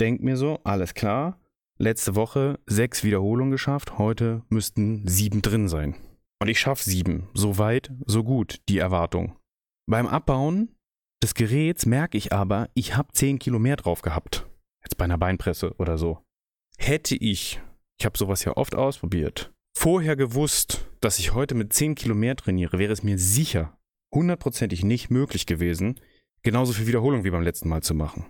denke 0.00 0.24
mir 0.24 0.38
so, 0.38 0.60
alles 0.64 0.94
klar, 0.94 1.38
letzte 1.78 2.14
Woche 2.14 2.58
sechs 2.66 3.04
Wiederholungen 3.04 3.50
geschafft, 3.50 3.98
heute 3.98 4.42
müssten 4.48 5.06
sieben 5.06 5.42
drin 5.42 5.68
sein. 5.68 5.94
Und 6.40 6.48
ich 6.48 6.58
schaffe 6.58 6.82
sieben. 6.82 7.28
So 7.34 7.58
weit, 7.58 7.92
so 8.06 8.24
gut, 8.24 8.60
die 8.68 8.78
Erwartung. 8.78 9.36
Beim 9.86 10.06
Abbauen 10.06 10.74
des 11.22 11.34
Geräts 11.34 11.86
merke 11.86 12.18
ich 12.18 12.32
aber, 12.32 12.68
ich 12.74 12.96
habe 12.96 13.12
10 13.12 13.38
Kilo 13.38 13.58
mehr 13.58 13.76
drauf 13.76 14.02
gehabt. 14.02 14.46
Jetzt 14.82 14.96
bei 14.96 15.04
einer 15.04 15.18
Beinpresse 15.18 15.74
oder 15.76 15.96
so. 15.96 16.18
Hätte 16.76 17.14
ich, 17.14 17.60
ich 17.98 18.04
habe 18.04 18.18
sowas 18.18 18.44
ja 18.44 18.56
oft 18.56 18.74
ausprobiert, 18.74 19.52
vorher 19.76 20.16
gewusst, 20.16 20.88
dass 21.00 21.18
ich 21.18 21.32
heute 21.32 21.54
mit 21.54 21.72
10 21.72 21.94
Kilo 21.94 22.14
mehr 22.14 22.36
trainiere, 22.36 22.78
wäre 22.78 22.92
es 22.92 23.02
mir 23.02 23.18
sicher 23.18 23.78
hundertprozentig 24.14 24.84
nicht 24.84 25.10
möglich 25.10 25.46
gewesen, 25.46 25.98
genauso 26.42 26.72
viel 26.72 26.86
Wiederholung 26.86 27.24
wie 27.24 27.30
beim 27.30 27.42
letzten 27.42 27.68
Mal 27.68 27.82
zu 27.82 27.94
machen. 27.94 28.26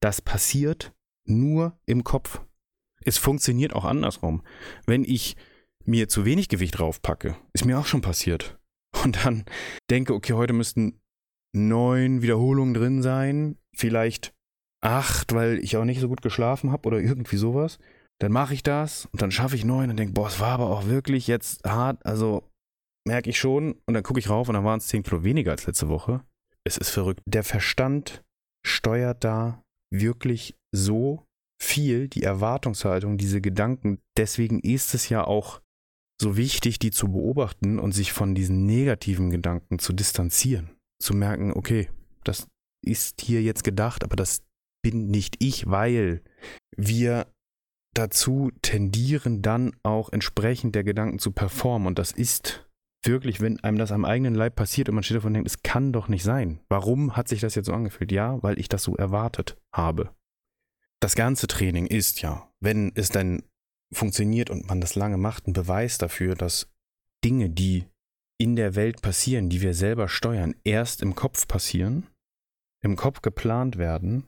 Das 0.00 0.22
passiert 0.22 0.92
nur 1.24 1.78
im 1.86 2.04
Kopf. 2.04 2.40
Es 3.04 3.18
funktioniert 3.18 3.72
auch 3.74 3.84
andersrum. 3.84 4.42
Wenn 4.86 5.04
ich 5.04 5.36
mir 5.84 6.08
zu 6.08 6.24
wenig 6.24 6.48
Gewicht 6.48 6.78
draufpacke, 6.78 7.36
ist 7.52 7.64
mir 7.64 7.78
auch 7.78 7.86
schon 7.86 8.02
passiert. 8.02 8.58
Und 9.04 9.24
dann 9.24 9.44
denke, 9.90 10.14
okay, 10.14 10.32
heute 10.32 10.52
müssten 10.52 11.00
neun 11.56 12.22
Wiederholungen 12.22 12.74
drin 12.74 13.02
sein, 13.02 13.56
vielleicht 13.74 14.32
acht, 14.82 15.34
weil 15.34 15.58
ich 15.58 15.76
auch 15.76 15.84
nicht 15.84 16.00
so 16.00 16.08
gut 16.08 16.22
geschlafen 16.22 16.70
habe 16.70 16.86
oder 16.86 17.00
irgendwie 17.00 17.36
sowas. 17.36 17.78
Dann 18.20 18.32
mache 18.32 18.54
ich 18.54 18.62
das 18.62 19.06
und 19.06 19.20
dann 19.20 19.30
schaffe 19.30 19.56
ich 19.56 19.64
neun 19.64 19.90
und 19.90 19.96
denke, 19.98 20.14
boah, 20.14 20.28
es 20.28 20.40
war 20.40 20.52
aber 20.52 20.70
auch 20.70 20.86
wirklich 20.86 21.26
jetzt 21.26 21.64
hart. 21.64 22.04
Also 22.06 22.48
merke 23.06 23.30
ich 23.30 23.38
schon. 23.38 23.72
Und 23.86 23.94
dann 23.94 24.02
gucke 24.02 24.20
ich 24.20 24.30
rauf 24.30 24.48
und 24.48 24.54
dann 24.54 24.64
waren 24.64 24.78
es 24.78 24.86
zehn 24.86 25.02
Kilo 25.02 25.24
weniger 25.24 25.50
als 25.50 25.66
letzte 25.66 25.88
Woche. 25.88 26.22
Es 26.64 26.76
ist 26.76 26.90
verrückt. 26.90 27.20
Der 27.26 27.44
Verstand 27.44 28.22
steuert 28.64 29.24
da 29.24 29.62
wirklich 29.92 30.56
so 30.74 31.24
viel, 31.62 32.08
die 32.08 32.22
Erwartungshaltung, 32.22 33.18
diese 33.18 33.40
Gedanken. 33.40 33.98
Deswegen 34.16 34.60
ist 34.60 34.94
es 34.94 35.08
ja 35.08 35.24
auch 35.24 35.60
so 36.20 36.36
wichtig, 36.36 36.78
die 36.78 36.90
zu 36.90 37.12
beobachten 37.12 37.78
und 37.78 37.92
sich 37.92 38.12
von 38.12 38.34
diesen 38.34 38.64
negativen 38.66 39.30
Gedanken 39.30 39.78
zu 39.78 39.92
distanzieren 39.92 40.75
zu 40.98 41.14
merken, 41.14 41.52
okay, 41.52 41.88
das 42.24 42.46
ist 42.82 43.20
hier 43.20 43.42
jetzt 43.42 43.64
gedacht, 43.64 44.04
aber 44.04 44.16
das 44.16 44.42
bin 44.82 45.08
nicht 45.08 45.36
ich, 45.42 45.68
weil 45.68 46.22
wir 46.76 47.26
dazu 47.94 48.50
tendieren, 48.62 49.42
dann 49.42 49.72
auch 49.82 50.12
entsprechend 50.12 50.74
der 50.74 50.84
Gedanken 50.84 51.18
zu 51.18 51.32
performen. 51.32 51.88
Und 51.88 51.98
das 51.98 52.12
ist 52.12 52.66
wirklich, 53.04 53.40
wenn 53.40 53.60
einem 53.60 53.78
das 53.78 53.92
am 53.92 54.04
eigenen 54.04 54.34
Leib 54.34 54.56
passiert 54.56 54.88
und 54.88 54.94
man 54.94 55.04
steht 55.04 55.16
davon 55.16 55.28
und 55.28 55.34
denkt, 55.34 55.48
es 55.48 55.62
kann 55.62 55.92
doch 55.92 56.08
nicht 56.08 56.22
sein. 56.22 56.60
Warum 56.68 57.16
hat 57.16 57.28
sich 57.28 57.40
das 57.40 57.54
jetzt 57.54 57.66
so 57.66 57.72
angefühlt? 57.72 58.12
Ja, 58.12 58.42
weil 58.42 58.58
ich 58.58 58.68
das 58.68 58.82
so 58.82 58.96
erwartet 58.96 59.56
habe. 59.72 60.10
Das 61.00 61.14
ganze 61.14 61.46
Training 61.46 61.86
ist 61.86 62.22
ja, 62.22 62.50
wenn 62.60 62.92
es 62.94 63.08
dann 63.08 63.42
funktioniert 63.92 64.50
und 64.50 64.68
man 64.68 64.80
das 64.80 64.94
lange 64.94 65.16
macht, 65.16 65.46
ein 65.46 65.52
Beweis 65.52 65.98
dafür, 65.98 66.34
dass 66.34 66.68
Dinge, 67.24 67.50
die 67.50 67.86
in 68.38 68.56
der 68.56 68.74
Welt 68.74 69.02
passieren, 69.02 69.48
die 69.48 69.62
wir 69.62 69.74
selber 69.74 70.08
steuern, 70.08 70.54
erst 70.64 71.02
im 71.02 71.14
Kopf 71.14 71.48
passieren, 71.48 72.06
im 72.82 72.96
Kopf 72.96 73.22
geplant 73.22 73.78
werden. 73.78 74.26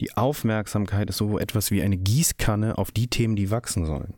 Die 0.00 0.16
Aufmerksamkeit 0.16 1.10
ist 1.10 1.16
so 1.16 1.38
etwas 1.38 1.70
wie 1.70 1.82
eine 1.82 1.96
Gießkanne 1.96 2.78
auf 2.78 2.92
die 2.92 3.08
Themen, 3.08 3.34
die 3.34 3.50
wachsen 3.50 3.84
sollen. 3.84 4.14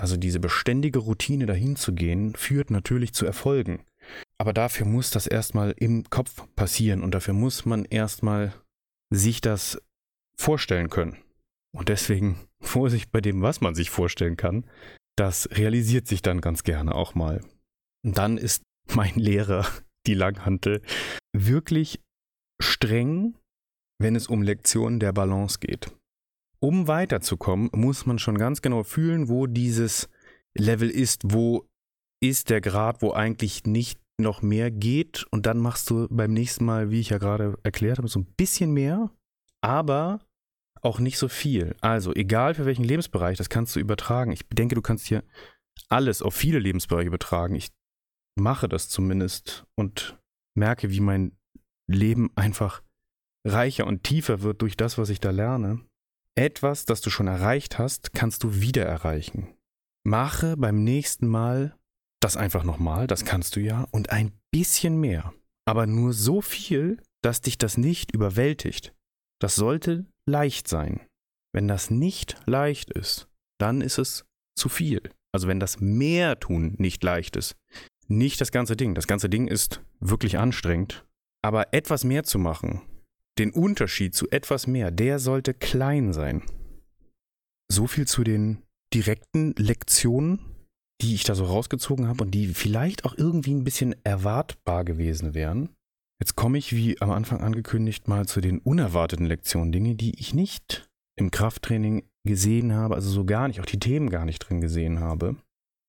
Also 0.00 0.16
diese 0.16 0.40
beständige 0.40 0.98
Routine 0.98 1.46
dahin 1.46 1.76
zu 1.76 1.92
gehen, 1.92 2.34
führt 2.34 2.70
natürlich 2.70 3.12
zu 3.12 3.26
Erfolgen. 3.26 3.84
Aber 4.38 4.52
dafür 4.52 4.86
muss 4.86 5.10
das 5.10 5.26
erstmal 5.26 5.72
im 5.76 6.04
Kopf 6.08 6.42
passieren 6.56 7.02
und 7.02 7.14
dafür 7.14 7.34
muss 7.34 7.66
man 7.66 7.84
erstmal 7.84 8.54
sich 9.10 9.40
das 9.40 9.80
vorstellen 10.36 10.88
können. 10.88 11.18
Und 11.72 11.88
deswegen 11.88 12.40
Vorsicht 12.60 13.12
bei 13.12 13.20
dem, 13.20 13.42
was 13.42 13.60
man 13.60 13.74
sich 13.74 13.90
vorstellen 13.90 14.36
kann. 14.36 14.64
Das 15.16 15.48
realisiert 15.52 16.08
sich 16.08 16.22
dann 16.22 16.40
ganz 16.40 16.62
gerne 16.62 16.94
auch 16.94 17.14
mal. 17.14 17.42
Und 18.02 18.16
dann 18.16 18.38
ist 18.38 18.62
mein 18.94 19.14
Lehrer, 19.14 19.66
die 20.06 20.14
Langhantel, 20.14 20.82
wirklich 21.32 22.00
streng, 22.60 23.36
wenn 24.00 24.16
es 24.16 24.26
um 24.26 24.42
Lektionen 24.42 25.00
der 25.00 25.12
Balance 25.12 25.58
geht. 25.60 25.94
Um 26.60 26.88
weiterzukommen, 26.88 27.70
muss 27.72 28.06
man 28.06 28.18
schon 28.18 28.36
ganz 28.36 28.62
genau 28.62 28.82
fühlen, 28.82 29.28
wo 29.28 29.46
dieses 29.46 30.08
Level 30.54 30.90
ist, 30.90 31.22
wo 31.24 31.66
ist 32.22 32.50
der 32.50 32.60
Grad, 32.60 33.00
wo 33.02 33.12
eigentlich 33.12 33.64
nicht 33.64 33.98
noch 34.20 34.42
mehr 34.42 34.70
geht 34.70 35.24
und 35.30 35.46
dann 35.46 35.58
machst 35.58 35.88
du 35.88 36.06
beim 36.10 36.32
nächsten 36.32 36.66
Mal, 36.66 36.90
wie 36.90 37.00
ich 37.00 37.10
ja 37.10 37.18
gerade 37.18 37.58
erklärt 37.62 37.98
habe, 37.98 38.08
so 38.08 38.20
ein 38.20 38.26
bisschen 38.36 38.72
mehr, 38.72 39.10
aber 39.62 40.20
auch 40.82 40.98
nicht 40.98 41.16
so 41.16 41.28
viel. 41.28 41.74
Also 41.80 42.14
egal 42.14 42.54
für 42.54 42.66
welchen 42.66 42.84
Lebensbereich, 42.84 43.38
das 43.38 43.48
kannst 43.48 43.74
du 43.76 43.80
übertragen. 43.80 44.32
Ich 44.32 44.46
denke, 44.48 44.74
du 44.74 44.82
kannst 44.82 45.06
hier 45.06 45.24
alles 45.88 46.20
auf 46.20 46.34
viele 46.34 46.58
Lebensbereiche 46.58 47.08
übertragen. 47.08 47.54
Ich 47.54 47.70
mache 48.40 48.68
das 48.68 48.88
zumindest 48.88 49.64
und 49.76 50.18
merke, 50.56 50.90
wie 50.90 51.00
mein 51.00 51.36
Leben 51.88 52.30
einfach 52.36 52.82
reicher 53.46 53.86
und 53.86 54.02
tiefer 54.02 54.42
wird 54.42 54.62
durch 54.62 54.76
das, 54.76 54.98
was 54.98 55.10
ich 55.10 55.20
da 55.20 55.30
lerne. 55.30 55.80
Etwas, 56.36 56.84
das 56.84 57.00
du 57.00 57.10
schon 57.10 57.26
erreicht 57.26 57.78
hast, 57.78 58.12
kannst 58.12 58.42
du 58.42 58.60
wieder 58.60 58.84
erreichen. 58.84 59.54
Mache 60.04 60.56
beim 60.56 60.82
nächsten 60.82 61.26
Mal 61.26 61.76
das 62.20 62.36
einfach 62.36 62.64
nochmal, 62.64 63.06
das 63.06 63.24
kannst 63.24 63.56
du 63.56 63.60
ja, 63.60 63.86
und 63.90 64.10
ein 64.10 64.32
bisschen 64.50 65.00
mehr. 65.00 65.32
Aber 65.66 65.86
nur 65.86 66.12
so 66.12 66.40
viel, 66.40 67.02
dass 67.22 67.40
dich 67.40 67.58
das 67.58 67.76
nicht 67.76 68.12
überwältigt. 68.12 68.94
Das 69.40 69.54
sollte 69.54 70.06
leicht 70.26 70.68
sein. 70.68 71.00
Wenn 71.52 71.66
das 71.66 71.90
nicht 71.90 72.36
leicht 72.46 72.90
ist, 72.90 73.28
dann 73.58 73.80
ist 73.80 73.98
es 73.98 74.26
zu 74.56 74.68
viel. 74.68 75.02
Also 75.32 75.48
wenn 75.48 75.60
das 75.60 75.80
Mehr 75.80 76.38
tun 76.38 76.74
nicht 76.78 77.02
leicht 77.02 77.36
ist, 77.36 77.56
nicht 78.10 78.40
das 78.40 78.52
ganze 78.52 78.76
Ding. 78.76 78.94
Das 78.94 79.06
ganze 79.06 79.28
Ding 79.28 79.46
ist 79.46 79.82
wirklich 80.00 80.38
anstrengend. 80.38 81.06
Aber 81.42 81.72
etwas 81.72 82.04
mehr 82.04 82.24
zu 82.24 82.38
machen, 82.38 82.82
den 83.38 83.52
Unterschied 83.52 84.14
zu 84.14 84.28
etwas 84.30 84.66
mehr, 84.66 84.90
der 84.90 85.18
sollte 85.18 85.54
klein 85.54 86.12
sein. 86.12 86.42
So 87.72 87.86
viel 87.86 88.06
zu 88.06 88.24
den 88.24 88.62
direkten 88.92 89.54
Lektionen, 89.56 90.40
die 91.00 91.14
ich 91.14 91.24
da 91.24 91.34
so 91.34 91.44
rausgezogen 91.44 92.08
habe 92.08 92.24
und 92.24 92.32
die 92.32 92.48
vielleicht 92.48 93.04
auch 93.04 93.16
irgendwie 93.16 93.54
ein 93.54 93.64
bisschen 93.64 93.94
erwartbar 94.04 94.84
gewesen 94.84 95.32
wären. 95.32 95.70
Jetzt 96.20 96.36
komme 96.36 96.58
ich, 96.58 96.76
wie 96.76 97.00
am 97.00 97.10
Anfang 97.10 97.40
angekündigt, 97.40 98.08
mal 98.08 98.26
zu 98.26 98.42
den 98.42 98.58
unerwarteten 98.58 99.24
Lektionen, 99.24 99.72
Dinge, 99.72 99.94
die 99.94 100.18
ich 100.20 100.34
nicht 100.34 100.90
im 101.16 101.30
Krafttraining 101.30 102.04
gesehen 102.24 102.74
habe, 102.74 102.94
also 102.94 103.08
so 103.08 103.24
gar 103.24 103.48
nicht, 103.48 103.60
auch 103.60 103.66
die 103.66 103.78
Themen 103.78 104.10
gar 104.10 104.26
nicht 104.26 104.40
drin 104.40 104.60
gesehen 104.60 105.00
habe. 105.00 105.36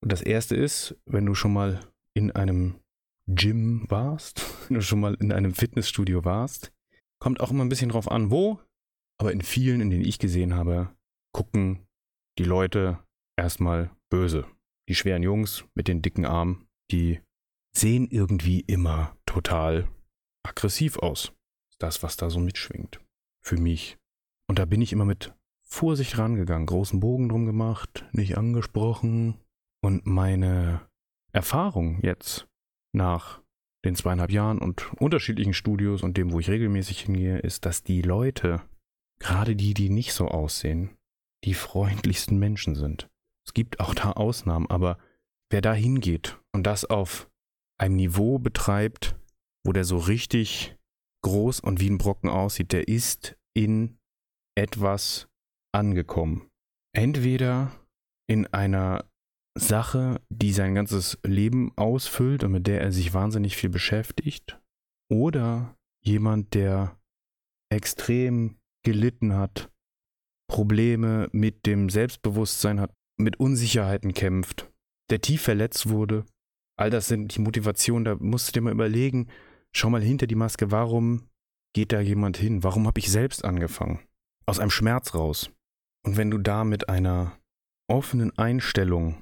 Und 0.02 0.12
das 0.12 0.22
erste 0.22 0.56
ist, 0.56 0.96
wenn 1.06 1.26
du 1.26 1.36
schon 1.36 1.52
mal 1.52 1.82
in 2.14 2.32
einem 2.32 2.80
Gym 3.28 3.86
warst, 3.90 4.46
wenn 4.68 4.76
du 4.76 4.82
schon 4.82 5.00
mal 5.00 5.16
in 5.16 5.32
einem 5.32 5.54
Fitnessstudio 5.54 6.26
warst. 6.26 6.72
Kommt 7.20 7.40
auch 7.40 7.52
immer 7.52 7.64
ein 7.64 7.70
bisschen 7.70 7.90
drauf 7.90 8.10
an, 8.10 8.32
wo. 8.32 8.60
Aber 9.20 9.32
in 9.32 9.42
vielen, 9.42 9.82
in 9.82 9.92
denen 9.92 10.06
ich 10.06 10.18
gesehen 10.18 10.56
habe, 10.56 10.96
gucken 11.34 11.86
die 12.40 12.44
Leute 12.44 13.00
erstmal 13.38 13.92
böse. 14.10 14.48
Die 14.90 14.96
schweren 14.96 15.22
Jungs 15.22 15.66
mit 15.76 15.88
den 15.88 16.02
dicken 16.02 16.26
Armen, 16.26 16.68
die 16.92 17.22
sehen 17.78 18.08
irgendwie 18.10 18.62
immer 18.62 19.16
total 19.26 19.88
aggressiv 20.44 20.98
aus. 20.98 21.32
Das, 21.78 22.04
was 22.04 22.18
da 22.18 22.30
so 22.30 22.40
mitschwingt. 22.40 23.00
Für 23.44 23.58
mich. 23.58 23.98
Und 24.48 24.60
da 24.60 24.66
bin 24.66 24.82
ich 24.82 24.92
immer 24.92 25.06
mit 25.06 25.34
Vorsicht 25.64 26.18
rangegangen, 26.18 26.66
großen 26.66 27.00
Bogen 27.00 27.30
drum 27.30 27.46
gemacht, 27.46 28.06
nicht 28.12 28.38
angesprochen, 28.38 29.40
Und 29.84 30.06
meine 30.06 30.88
Erfahrung 31.34 32.00
jetzt 32.02 32.48
nach 32.94 33.42
den 33.86 33.96
zweieinhalb 33.96 34.32
Jahren 34.32 34.60
und 34.60 34.94
unterschiedlichen 35.02 35.54
Studios 35.54 36.04
und 36.04 36.18
dem, 36.18 36.32
wo 36.32 36.40
ich 36.40 36.50
regelmäßig 36.50 37.02
hingehe, 37.02 37.40
ist, 37.40 37.66
dass 37.66 37.84
die 37.84 38.02
Leute, 38.02 38.62
gerade 39.20 39.56
die, 39.56 39.74
die 39.74 39.90
nicht 39.90 40.14
so 40.14 40.28
aussehen, 40.28 40.98
die 41.44 41.54
freundlichsten 41.54 42.38
Menschen 42.38 42.76
sind. 42.76 43.10
Es 43.48 43.54
gibt 43.54 43.80
auch 43.80 43.96
da 43.96 44.12
Ausnahmen, 44.12 44.70
aber 44.70 44.98
wer 45.50 45.62
da 45.62 45.74
hingeht 45.74 46.40
und 46.54 46.64
das 46.64 46.86
auf 46.86 47.30
einem 47.80 47.96
Niveau 47.96 48.38
betreibt, 48.38 49.16
wo 49.66 49.72
der 49.72 49.84
so 49.84 49.98
richtig 49.98 50.78
groß 51.24 51.60
und 51.60 51.80
wie 51.80 51.90
ein 51.90 51.98
Brocken 51.98 52.30
aussieht, 52.30 52.72
der 52.72 52.88
ist 52.88 53.36
in 53.56 53.98
etwas 54.56 55.28
angekommen. 55.72 56.50
Entweder 56.94 57.72
in 58.28 58.48
einer 58.48 59.06
Sache, 59.56 60.22
die 60.30 60.54
sein 60.54 60.76
ganzes 60.76 61.20
Leben 61.24 61.72
ausfüllt 61.76 62.44
und 62.44 62.54
mit 62.54 62.68
der 62.68 62.82
er 62.82 62.92
sich 62.92 63.14
wahnsinnig 63.14 63.58
viel 63.58 63.70
beschäftigt, 63.70 64.60
oder 65.10 65.76
jemand, 66.02 66.54
der 66.54 66.98
extrem 67.70 68.58
gelitten 68.84 69.36
hat, 69.36 69.70
Probleme 70.50 71.30
mit 71.32 71.66
dem 71.66 71.90
Selbstbewusstsein 71.90 72.80
hat, 72.80 72.94
mit 73.18 73.40
Unsicherheiten 73.40 74.14
kämpft, 74.14 74.72
der 75.10 75.22
tief 75.22 75.42
verletzt 75.42 75.90
wurde. 75.90 76.26
All 76.78 76.90
das 76.90 77.08
sind 77.08 77.36
die 77.36 77.42
Motivationen, 77.42 78.06
da 78.06 78.16
musst 78.16 78.48
du 78.48 78.52
dir 78.54 78.62
mal 78.62 78.74
überlegen, 78.74 79.28
schau 79.74 79.90
mal 79.90 80.02
hinter 80.02 80.28
die 80.28 80.36
Maske, 80.36 80.72
warum 80.72 81.30
geht 81.74 81.92
da 81.92 82.02
jemand 82.02 82.38
hin? 82.38 82.64
Warum 82.64 82.88
habe 82.88 83.00
ich 83.00 83.10
selbst 83.10 83.46
angefangen? 83.46 84.00
Aus 84.46 84.60
einem 84.60 84.72
Schmerz 84.72 85.14
raus. 85.14 85.52
Und 86.04 86.18
wenn 86.18 86.32
du 86.32 86.38
da 86.38 86.64
mit 86.64 86.90
einer 86.90 87.38
offenen 87.88 88.38
Einstellung 88.38 89.22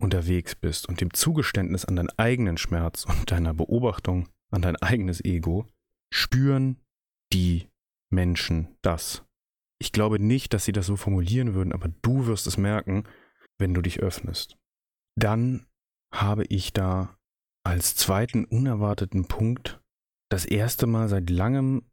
unterwegs 0.00 0.54
bist 0.54 0.88
und 0.88 1.00
dem 1.00 1.12
Zugeständnis 1.12 1.84
an 1.84 1.96
deinen 1.96 2.10
eigenen 2.18 2.58
Schmerz 2.58 3.04
und 3.04 3.30
deiner 3.30 3.54
Beobachtung 3.54 4.28
an 4.50 4.62
dein 4.62 4.76
eigenes 4.76 5.24
Ego, 5.24 5.66
spüren 6.12 6.80
die 7.32 7.68
Menschen 8.12 8.76
das. 8.82 9.24
Ich 9.80 9.92
glaube 9.92 10.18
nicht, 10.18 10.54
dass 10.54 10.64
sie 10.64 10.72
das 10.72 10.86
so 10.86 10.96
formulieren 10.96 11.54
würden, 11.54 11.72
aber 11.72 11.88
du 12.02 12.26
wirst 12.26 12.46
es 12.46 12.56
merken, 12.56 13.04
wenn 13.58 13.74
du 13.74 13.82
dich 13.82 14.00
öffnest. 14.00 14.56
Dann 15.18 15.66
habe 16.14 16.44
ich 16.44 16.72
da 16.72 17.18
als 17.64 17.96
zweiten 17.96 18.44
unerwarteten 18.44 19.26
Punkt 19.26 19.82
das 20.30 20.44
erste 20.44 20.86
Mal 20.86 21.08
seit 21.08 21.30
langem 21.30 21.90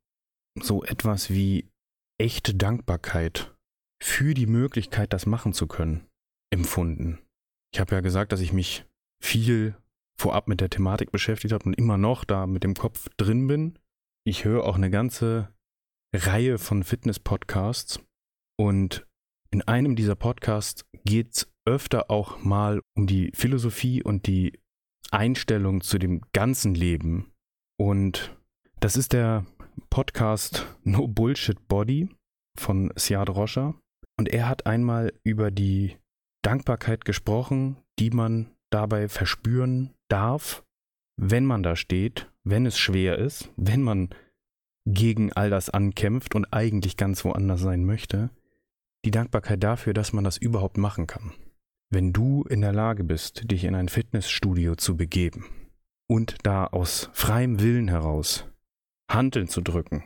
so 0.62 0.84
etwas 0.84 1.30
wie 1.30 1.72
echte 2.20 2.54
Dankbarkeit 2.54 3.56
für 4.02 4.34
die 4.34 4.46
Möglichkeit, 4.46 5.14
das 5.14 5.26
machen 5.26 5.54
zu 5.54 5.68
können, 5.68 6.08
empfunden. 6.52 7.20
Ich 7.74 7.80
habe 7.80 7.96
ja 7.96 8.02
gesagt, 8.02 8.32
dass 8.32 8.40
ich 8.40 8.54
mich 8.54 8.86
viel 9.20 9.76
vorab 10.16 10.48
mit 10.48 10.62
der 10.62 10.70
Thematik 10.70 11.12
beschäftigt 11.12 11.54
habe 11.54 11.66
und 11.66 11.74
immer 11.74 11.98
noch 11.98 12.24
da 12.24 12.46
mit 12.46 12.64
dem 12.64 12.76
Kopf 12.76 13.10
drin 13.18 13.48
bin. 13.48 13.80
Ich 14.26 14.46
höre 14.46 14.64
auch 14.64 14.76
eine 14.76 14.92
ganze 14.92 15.50
Reihe 16.14 16.60
von 16.60 16.84
Fitness-Podcasts 16.84 18.00
und 18.60 19.08
in 19.50 19.64
einem 19.64 19.96
dieser 19.96 20.16
Podcasts 20.16 20.86
geht 21.04 21.32
es 21.34 21.52
öfter 21.66 22.12
auch 22.12 22.44
mal 22.44 22.82
um 22.96 23.08
die 23.08 23.32
Philosophie 23.34 24.04
und 24.04 24.28
die 24.28 24.60
Einstellung 25.10 25.82
zu 25.82 25.98
dem 25.98 26.22
ganzen 26.32 26.76
Leben. 26.76 27.32
Und 27.80 28.38
das 28.80 28.96
ist 28.96 29.14
der 29.14 29.46
Podcast 29.90 30.68
No 30.84 31.08
Bullshit 31.08 31.68
Body 31.68 32.10
von 32.58 32.92
Siad 32.96 33.30
Roscher. 33.30 33.76
Und 34.18 34.30
er 34.30 34.48
hat 34.48 34.68
einmal 34.68 35.14
über 35.24 35.50
die 35.50 35.98
Dankbarkeit 36.44 37.06
gesprochen, 37.06 37.78
die 38.00 38.12
man 38.12 38.52
dabei 38.70 39.08
verspüren 39.08 39.94
darf, 40.10 40.64
wenn 41.18 41.46
man 41.46 41.64
da 41.64 41.76
steht, 41.76 42.32
wenn 42.44 42.66
es 42.66 42.78
schwer 42.78 43.18
ist, 43.18 43.50
wenn 43.56 43.82
man 43.82 44.10
gegen 44.86 45.32
all 45.32 45.50
das 45.50 45.70
ankämpft 45.70 46.36
und 46.36 46.46
eigentlich 46.54 46.98
ganz 46.98 47.24
woanders 47.24 47.62
sein 47.62 47.86
möchte. 47.86 48.30
Die 49.06 49.12
Dankbarkeit 49.12 49.64
dafür, 49.64 49.94
dass 49.94 50.14
man 50.14 50.24
das 50.24 50.38
überhaupt 50.38 50.78
machen 50.78 51.08
kann. 51.08 51.32
Wenn 51.90 52.12
du 52.12 52.44
in 52.44 52.62
der 52.62 52.74
Lage 52.74 53.04
bist, 53.04 53.50
dich 53.50 53.64
in 53.64 53.76
ein 53.76 53.88
Fitnessstudio 53.88 54.76
zu 54.76 54.98
begeben 54.98 55.46
und 56.08 56.38
da 56.44 56.66
aus 56.66 57.10
freiem 57.14 57.62
Willen 57.62 57.88
heraus 57.88 58.46
Handeln 59.10 59.48
zu 59.48 59.62
drücken, 59.62 60.04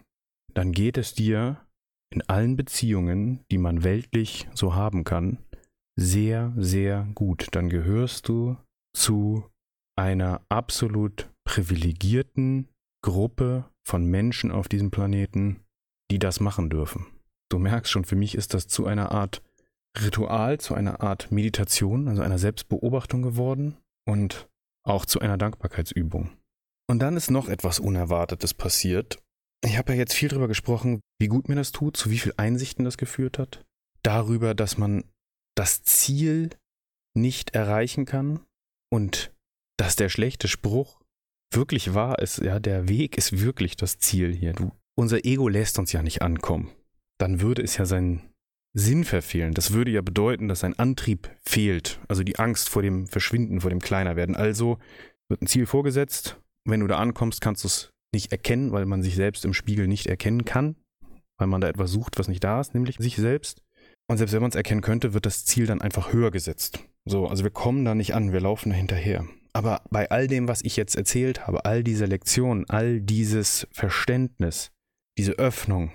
dann 0.54 0.72
geht 0.72 0.98
es 0.98 1.14
dir 1.14 1.66
in 2.10 2.22
allen 2.24 2.56
Beziehungen, 2.56 3.46
die 3.52 3.58
man 3.58 3.84
weltlich 3.84 4.48
so 4.54 4.76
haben 4.76 5.04
kann, 5.04 5.40
sehr, 5.98 6.54
sehr 6.56 7.08
gut. 7.16 7.48
Dann 7.52 7.70
gehörst 7.70 8.30
du 8.30 8.56
zu 8.96 9.44
einer 9.98 10.42
absolut 10.50 11.30
privilegierten 11.44 12.70
Gruppe 13.04 13.66
von 13.86 14.06
Menschen 14.06 14.52
auf 14.52 14.68
diesem 14.68 14.92
Planeten, 14.92 15.64
die 16.12 16.20
das 16.20 16.40
machen 16.40 16.70
dürfen. 16.70 17.08
Du 17.50 17.60
merkst 17.60 17.92
schon, 17.92 18.06
für 18.06 18.16
mich 18.16 18.36
ist 18.36 18.54
das 18.54 18.68
zu 18.68 18.86
einer 18.86 19.12
Art 19.12 19.42
Ritual, 19.98 20.60
zu 20.60 20.74
einer 20.74 21.02
Art 21.02 21.32
Meditation, 21.32 22.08
also 22.08 22.22
einer 22.22 22.38
Selbstbeobachtung 22.38 23.22
geworden 23.22 23.78
und 24.06 24.48
auch 24.86 25.06
zu 25.06 25.20
einer 25.20 25.38
Dankbarkeitsübung. 25.38 26.30
Und 26.90 27.00
dann 27.00 27.18
ist 27.18 27.32
noch 27.32 27.50
etwas 27.50 27.80
Unerwartetes 27.80 28.54
passiert. 28.54 29.20
Ich 29.64 29.78
habe 29.78 29.94
ja 29.94 30.00
jetzt 30.00 30.14
viel 30.14 30.30
darüber 30.30 30.48
gesprochen, 30.48 31.02
wie 31.20 31.28
gut 31.28 31.50
mir 31.50 31.56
das 31.56 31.72
tut, 31.72 31.98
zu 31.98 32.10
wie 32.10 32.20
viel 32.20 32.34
Einsichten 32.38 32.86
das 32.86 32.98
geführt 32.98 33.40
hat. 33.40 33.66
Darüber, 34.04 34.54
dass 34.54 34.78
man 34.78 35.04
das 35.58 35.84
Ziel 35.84 36.52
nicht 37.16 37.56
erreichen 37.56 38.06
kann 38.06 38.40
und 38.92 39.34
dass 39.78 39.96
der 39.96 40.10
schlechte 40.10 40.48
Spruch 40.48 41.00
wirklich 41.54 41.94
wahr 41.94 42.20
ist, 42.20 42.40
ja, 42.40 42.60
der 42.60 42.88
Weg 42.88 43.18
ist 43.18 43.40
wirklich 43.40 43.76
das 43.76 44.00
Ziel 44.00 44.34
hier. 44.34 44.54
Du, 44.54 44.72
unser 44.96 45.26
Ego 45.26 45.48
lässt 45.48 45.80
uns 45.80 45.92
ja 45.92 46.04
nicht 46.04 46.22
ankommen. 46.22 46.70
Dann 47.20 47.42
würde 47.42 47.64
es 47.64 47.78
ja 47.78 47.86
seinen 47.86 48.22
Sinn 48.74 49.04
verfehlen. 49.04 49.54
Das 49.54 49.74
würde 49.74 49.92
ja 49.92 50.02
bedeuten, 50.02 50.48
dass 50.48 50.64
ein 50.64 50.78
Antrieb 50.78 51.32
fehlt, 51.44 52.00
also 52.08 52.24
die 52.24 52.38
Angst 52.38 52.70
vor 52.70 52.82
dem 52.82 53.08
Verschwinden, 53.08 53.62
vor 53.62 53.70
dem 53.70 53.80
Kleinerwerden. 53.80 54.36
Also 54.36 54.78
wird 55.30 55.42
ein 55.42 55.48
Ziel 55.48 55.66
vorgesetzt. 55.66 56.40
Wenn 56.66 56.82
du 56.82 56.88
da 56.88 56.98
ankommst, 56.98 57.42
kannst 57.42 57.64
du 57.64 57.68
es 57.68 57.90
nicht 58.14 58.32
erkennen, 58.32 58.72
weil 58.72 58.86
man 58.86 59.02
sich 59.02 59.16
selbst 59.16 59.46
im 59.46 59.54
Spiegel 59.54 59.88
nicht 59.88 60.08
erkennen 60.08 60.46
kann, 60.46 60.76
weil 61.38 61.48
man 61.48 61.62
da 61.62 61.70
etwas 61.70 61.92
sucht, 61.92 62.20
was 62.20 62.28
nicht 62.28 62.44
da 62.44 62.62
ist, 62.62 62.74
nämlich 62.74 62.98
sich 62.98 63.16
selbst. 63.16 63.64
Und 64.10 64.18
selbst 64.18 64.34
wenn 64.34 64.42
man 64.42 64.50
es 64.50 64.56
erkennen 64.56 64.82
könnte, 64.82 65.14
wird 65.14 65.26
das 65.26 65.46
Ziel 65.46 65.66
dann 65.66 65.82
einfach 65.82 66.14
höher 66.14 66.32
gesetzt. 66.32 66.80
So, 67.06 67.28
also 67.28 67.44
wir 67.44 67.52
kommen 67.52 67.86
da 67.86 67.94
nicht 67.94 68.14
an, 68.14 68.32
wir 68.32 68.40
laufen 68.40 68.70
da 68.70 68.76
hinterher. 68.76 69.26
Aber 69.54 69.82
bei 69.90 70.10
all 70.12 70.28
dem, 70.28 70.48
was 70.48 70.62
ich 70.62 70.76
jetzt 70.76 70.96
erzählt 70.96 71.48
habe, 71.48 71.66
all 71.66 71.84
diese 71.84 72.06
Lektionen, 72.06 72.70
all 72.70 73.02
dieses 73.02 73.68
Verständnis, 73.72 74.72
diese 75.18 75.34
Öffnung, 75.34 75.92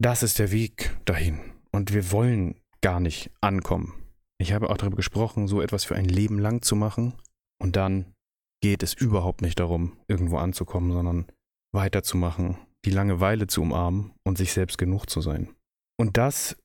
das 0.00 0.22
ist 0.22 0.38
der 0.38 0.50
Weg 0.50 0.96
dahin. 1.04 1.40
Und 1.70 1.92
wir 1.92 2.10
wollen 2.12 2.60
gar 2.80 3.00
nicht 3.00 3.30
ankommen. 3.40 3.94
Ich 4.38 4.52
habe 4.52 4.70
auch 4.70 4.76
darüber 4.76 4.96
gesprochen, 4.96 5.48
so 5.48 5.60
etwas 5.60 5.84
für 5.84 5.94
ein 5.96 6.06
Leben 6.06 6.38
lang 6.38 6.62
zu 6.62 6.76
machen. 6.76 7.14
Und 7.60 7.76
dann 7.76 8.14
geht 8.62 8.82
es 8.82 8.94
überhaupt 8.94 9.42
nicht 9.42 9.60
darum, 9.60 9.96
irgendwo 10.08 10.38
anzukommen, 10.38 10.92
sondern 10.92 11.26
weiterzumachen, 11.72 12.56
die 12.84 12.90
Langeweile 12.90 13.46
zu 13.46 13.62
umarmen 13.62 14.12
und 14.24 14.38
sich 14.38 14.52
selbst 14.52 14.78
genug 14.78 15.08
zu 15.10 15.20
sein. 15.20 15.54
Und 15.98 16.16
das 16.16 16.56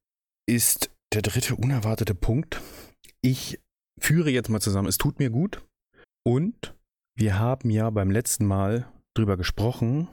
ist 0.50 0.92
der 1.14 1.22
dritte 1.22 1.56
unerwartete 1.56 2.16
Punkt. 2.16 2.62
Ich 3.22 3.60
führe 4.00 4.30
jetzt 4.30 4.50
mal 4.50 4.62
zusammen, 4.62 4.88
es 4.88 4.98
tut 4.98 5.20
mir 5.20 5.30
gut. 5.30 5.62
Und 6.26 6.76
wir 7.16 7.40
haben 7.40 7.70
ja 7.70 7.90
beim 7.90 8.12
letzten 8.12 8.46
Mal 8.46 8.92
drüber 9.14 9.38
gesprochen, 9.38 10.08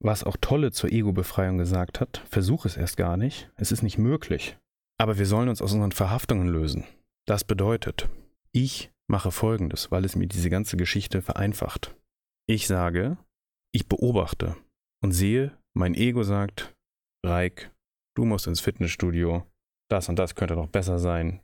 was 0.00 0.24
auch 0.24 0.36
Tolle 0.40 0.72
zur 0.72 0.92
Ego-Befreiung 0.92 1.58
gesagt 1.58 2.00
hat. 2.00 2.22
Versuch 2.28 2.64
es 2.66 2.76
erst 2.76 2.96
gar 2.96 3.16
nicht. 3.16 3.50
Es 3.56 3.72
ist 3.72 3.82
nicht 3.82 3.98
möglich. 3.98 4.56
Aber 4.98 5.18
wir 5.18 5.26
sollen 5.26 5.48
uns 5.48 5.62
aus 5.62 5.72
unseren 5.72 5.92
Verhaftungen 5.92 6.48
lösen. 6.48 6.84
Das 7.26 7.44
bedeutet, 7.44 8.08
ich 8.52 8.90
mache 9.08 9.30
Folgendes, 9.30 9.90
weil 9.90 10.04
es 10.04 10.16
mir 10.16 10.26
diese 10.26 10.50
ganze 10.50 10.76
Geschichte 10.76 11.22
vereinfacht. 11.22 11.94
Ich 12.46 12.66
sage, 12.66 13.18
ich 13.72 13.88
beobachte 13.88 14.56
und 15.02 15.12
sehe, 15.12 15.56
mein 15.74 15.94
Ego 15.94 16.22
sagt, 16.22 16.74
Reik, 17.24 17.72
du 18.14 18.24
musst 18.24 18.46
ins 18.46 18.60
Fitnessstudio, 18.60 19.44
das 19.88 20.08
und 20.08 20.18
das 20.18 20.34
könnte 20.34 20.54
noch 20.54 20.68
besser 20.68 20.98
sein, 20.98 21.40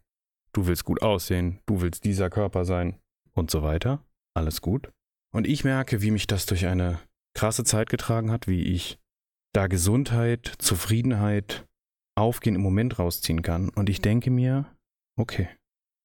du 0.52 0.66
willst 0.66 0.84
gut 0.84 1.02
aussehen, 1.02 1.60
du 1.66 1.80
willst 1.80 2.04
dieser 2.04 2.30
Körper 2.30 2.64
sein 2.64 2.98
und 3.32 3.50
so 3.50 3.62
weiter. 3.62 4.04
Alles 4.34 4.60
gut. 4.60 4.90
Und 5.34 5.46
ich 5.46 5.64
merke, 5.64 6.02
wie 6.02 6.10
mich 6.10 6.26
das 6.26 6.46
durch 6.46 6.66
eine 6.66 7.00
krasse 7.34 7.64
Zeit 7.64 7.88
getragen 7.88 8.30
hat, 8.30 8.46
wie 8.46 8.62
ich 8.62 8.98
da 9.54 9.66
Gesundheit, 9.66 10.54
Zufriedenheit, 10.58 11.66
Aufgehen 12.14 12.56
im 12.56 12.60
Moment 12.60 12.98
rausziehen 12.98 13.40
kann. 13.42 13.70
Und 13.70 13.88
ich 13.88 14.02
denke 14.02 14.30
mir, 14.30 14.66
okay, 15.16 15.48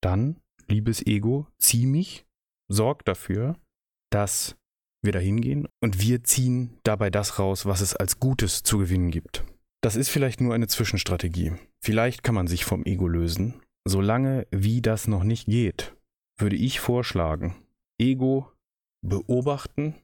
dann, 0.02 0.40
liebes 0.68 1.06
Ego, 1.06 1.48
zieh 1.58 1.86
mich, 1.86 2.26
sorg 2.70 3.04
dafür, 3.04 3.58
dass 4.10 4.56
wir 5.04 5.12
da 5.12 5.20
hingehen 5.20 5.68
und 5.82 6.00
wir 6.00 6.24
ziehen 6.24 6.80
dabei 6.84 7.10
das 7.10 7.40
raus, 7.40 7.66
was 7.66 7.82
es 7.82 7.96
als 7.96 8.20
Gutes 8.20 8.64
zu 8.64 8.78
gewinnen 8.78 9.12
gibt. 9.12 9.44
Das 9.88 9.96
ist 9.96 10.10
vielleicht 10.10 10.42
nur 10.42 10.54
eine 10.54 10.68
Zwischenstrategie. 10.68 11.54
Vielleicht 11.82 12.22
kann 12.22 12.36
man 12.36 12.48
sich 12.48 12.66
vom 12.66 12.84
Ego 12.84 13.08
lösen. 13.08 13.62
Solange 13.88 14.46
wie 14.52 14.82
das 14.82 15.08
noch 15.08 15.24
nicht 15.24 15.46
geht, 15.46 15.96
würde 16.38 16.58
ich 16.58 16.82
vorschlagen, 16.82 17.56
Ego 17.98 18.52
beobachten 19.02 19.96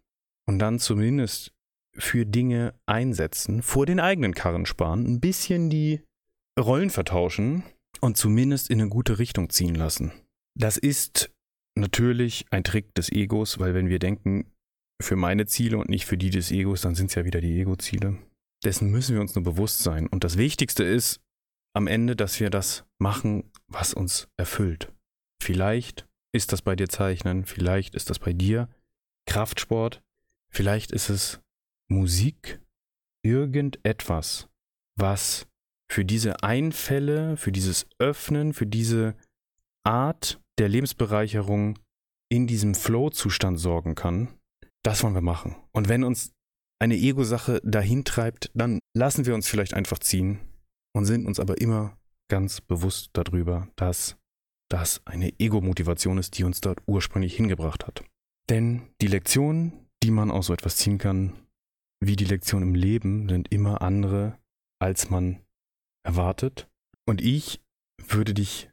und 0.48 0.60
dann 0.60 0.80
zumindest 0.80 1.52
für 1.98 2.26
Dinge 2.26 2.74
einsetzen, 2.86 3.62
vor 3.62 3.86
den 3.86 4.00
eigenen 4.00 4.34
Karren 4.34 4.66
sparen, 4.66 5.06
ein 5.06 5.20
bisschen 5.20 5.70
die 5.70 6.00
Rollen 6.58 6.90
vertauschen 6.90 7.64
und 8.00 8.16
zumindest 8.16 8.70
in 8.70 8.80
eine 8.80 8.90
gute 8.90 9.20
Richtung 9.20 9.50
ziehen 9.50 9.76
lassen. 9.76 10.14
Das 10.58 10.78
ist 10.78 11.30
natürlich 11.78 12.46
ein 12.52 12.64
Trick 12.64 12.96
des 12.96 13.12
Egos, 13.12 13.60
weil 13.60 13.74
wenn 13.74 13.90
wir 13.90 14.00
denken, 14.00 14.50
für 15.02 15.18
meine 15.18 15.46
Ziele 15.46 15.78
und 15.78 15.90
nicht 15.90 16.06
für 16.06 16.18
die 16.18 16.30
des 16.30 16.52
Egos, 16.52 16.80
dann 16.80 16.96
sind 16.96 17.08
es 17.08 17.16
ja 17.16 17.26
wieder 17.26 17.42
die 17.42 17.60
Ego-Ziele. 17.60 18.18
Dessen 18.64 18.90
müssen 18.90 19.16
wir 19.16 19.22
uns 19.22 19.36
nur 19.36 19.44
bewusst 19.44 19.80
sein. 19.80 20.08
Und 20.08 20.24
das 20.24 20.38
Wichtigste 20.38 20.84
ist 20.84 21.22
am 21.76 21.88
Ende, 21.88 22.16
dass 22.16 22.40
wir 22.40 22.50
das 22.50 22.86
machen, 23.00 23.52
was 23.68 23.94
uns 23.94 24.28
erfüllt. 24.38 24.92
Vielleicht 25.42 26.08
ist 26.34 26.52
das 26.52 26.62
bei 26.62 26.76
dir 26.76 26.90
Zeichnen, 26.90 27.46
vielleicht 27.46 27.96
ist 27.96 28.10
das 28.10 28.20
bei 28.20 28.34
dir 28.34 28.70
Kraftsport, 29.28 30.02
vielleicht 30.52 30.92
ist 30.92 31.10
es 31.10 31.42
Musik, 31.90 32.62
irgendetwas, 33.24 34.50
was 34.98 35.48
für 35.92 36.06
diese 36.06 36.44
Einfälle, 36.44 37.38
für 37.38 37.52
dieses 37.52 37.88
Öffnen, 38.00 38.54
für 38.54 38.66
diese 38.66 39.16
Art 39.86 40.42
der 40.58 40.70
Lebensbereicherung 40.70 41.80
in 42.32 42.48
diesem 42.48 42.74
Flow-Zustand 42.74 43.60
sorgen 43.60 43.96
kann, 43.96 44.40
das 44.84 45.04
wollen 45.04 45.14
wir 45.14 45.22
machen. 45.22 45.56
Und 45.72 45.90
wenn 45.90 46.04
uns 46.04 46.34
eine 46.84 46.98
Ego-Sache 46.98 47.62
dahin 47.64 48.04
treibt, 48.04 48.52
dann 48.54 48.80
lassen 48.94 49.26
wir 49.26 49.36
uns 49.36 49.48
vielleicht 49.48 49.74
einfach 49.74 50.00
ziehen 50.00 50.40
und 50.94 51.06
sind 51.06 51.26
uns 51.26 51.40
aber 51.40 51.62
immer 51.62 51.98
ganz 52.30 52.60
bewusst 52.60 53.12
darüber, 53.14 53.70
dass 53.78 54.18
das 54.70 55.02
eine 55.06 55.32
Ego-Motivation 55.40 56.18
ist, 56.18 56.38
die 56.38 56.44
uns 56.44 56.60
dort 56.60 56.82
ursprünglich 56.86 57.38
hingebracht 57.38 57.88
hat. 57.88 58.04
Denn 58.50 58.90
die 59.02 59.08
Lektionen, 59.08 59.88
die 60.04 60.12
man 60.12 60.30
aus 60.30 60.48
so 60.48 60.54
etwas 60.54 60.76
ziehen 60.76 60.98
kann, 60.98 61.32
wie 62.04 62.18
die 62.18 62.26
Lektionen 62.26 62.70
im 62.70 62.76
Leben, 62.76 63.30
sind 63.30 63.50
immer 63.50 63.82
andere, 63.82 64.38
als 64.82 65.10
man 65.10 65.40
erwartet. 66.06 66.68
Und 67.06 67.22
ich 67.22 67.62
würde 67.98 68.34
dich 68.34 68.70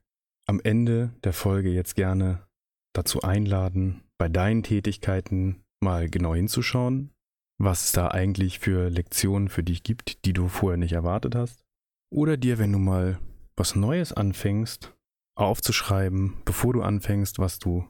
am 0.49 0.61
Ende 0.65 1.15
der 1.23 1.33
Folge 1.33 1.71
jetzt 1.71 1.95
gerne 1.95 2.45
dazu 2.93 3.23
einladen, 3.23 4.03
bei 4.19 4.29
deinen 4.29 4.65
Tätigkeiten 4.65 5.63
mal 5.81 6.11
genau 6.11 6.35
hinzuschauen, 6.35 7.13
was 7.61 7.85
es 7.85 7.93
da 7.93 8.09
eigentlich 8.09 8.59
für 8.59 8.89
Lektionen 8.89 9.49
für 9.49 9.63
dich 9.63 9.83
gibt, 9.83 10.25
die 10.25 10.33
du 10.33 10.49
vorher 10.49 10.79
nicht 10.79 10.93
erwartet 10.93 11.35
hast. 11.35 11.63
Oder 12.11 12.37
dir, 12.37 12.59
wenn 12.59 12.73
du 12.73 12.79
mal 12.79 13.19
was 13.57 13.77
Neues 13.77 14.13
anfängst, 14.13 14.95
aufzuschreiben, 15.37 16.39
bevor 16.45 16.73
du 16.73 16.83
anfängst, 16.83 17.39
was 17.39 17.59
du 17.59 17.87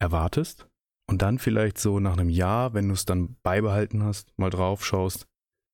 erwartest. 0.00 0.68
Und 1.10 1.22
dann 1.22 1.38
vielleicht 1.38 1.78
so 1.78 2.00
nach 2.00 2.12
einem 2.12 2.28
Jahr, 2.28 2.74
wenn 2.74 2.88
du 2.88 2.94
es 2.94 3.06
dann 3.06 3.36
beibehalten 3.42 4.04
hast, 4.04 4.32
mal 4.38 4.50
drauf 4.50 4.84
schaust 4.84 5.26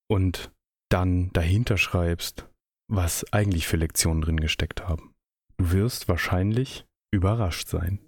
und 0.09 0.51
dann 0.91 1.31
dahinter 1.33 1.77
schreibst, 1.77 2.49
was 2.89 3.31
eigentlich 3.33 3.67
für 3.67 3.77
Lektionen 3.77 4.23
drin 4.23 4.41
gesteckt 4.41 4.89
haben. 4.89 5.13
Du 5.59 5.73
wirst 5.73 6.09
wahrscheinlich 6.09 6.87
überrascht 7.13 7.69
sein. 7.69 7.99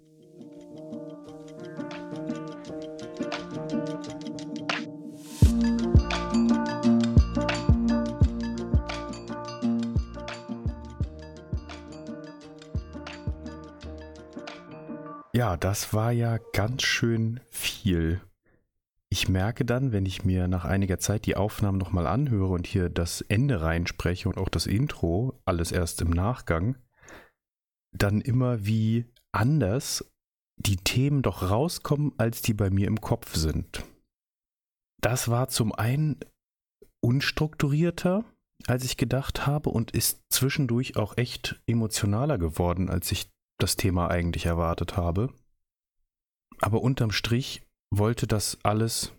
Ja, 15.37 15.55
das 15.55 15.93
war 15.93 16.11
ja 16.11 16.39
ganz 16.51 16.81
schön 16.81 17.41
viel. 17.51 18.21
Ich 19.07 19.29
merke 19.29 19.65
dann, 19.65 19.91
wenn 19.91 20.07
ich 20.07 20.25
mir 20.25 20.47
nach 20.47 20.65
einiger 20.65 20.97
Zeit 20.97 21.27
die 21.27 21.35
Aufnahmen 21.35 21.77
nochmal 21.77 22.07
anhöre 22.07 22.51
und 22.51 22.65
hier 22.65 22.89
das 22.89 23.21
Ende 23.21 23.61
reinspreche 23.61 24.27
und 24.27 24.39
auch 24.39 24.49
das 24.49 24.65
Intro, 24.65 25.39
alles 25.45 25.71
erst 25.71 26.01
im 26.01 26.09
Nachgang, 26.09 26.75
dann 27.95 28.19
immer 28.19 28.65
wie 28.65 29.05
anders 29.31 30.11
die 30.55 30.77
Themen 30.77 31.21
doch 31.21 31.47
rauskommen, 31.51 32.13
als 32.17 32.41
die 32.41 32.55
bei 32.55 32.71
mir 32.71 32.87
im 32.87 32.99
Kopf 32.99 33.35
sind. 33.35 33.85
Das 35.01 35.27
war 35.27 35.49
zum 35.49 35.71
einen 35.71 36.19
unstrukturierter, 36.99 38.25
als 38.65 38.85
ich 38.85 38.97
gedacht 38.97 39.45
habe 39.45 39.69
und 39.69 39.91
ist 39.91 40.19
zwischendurch 40.31 40.97
auch 40.97 41.15
echt 41.15 41.61
emotionaler 41.67 42.39
geworden, 42.39 42.89
als 42.89 43.11
ich 43.11 43.29
das 43.59 43.75
Thema 43.75 44.09
eigentlich 44.09 44.45
erwartet 44.45 44.97
habe. 44.97 45.33
Aber 46.59 46.81
unterm 46.81 47.11
Strich 47.11 47.61
wollte 47.91 48.27
das 48.27 48.57
alles 48.63 49.13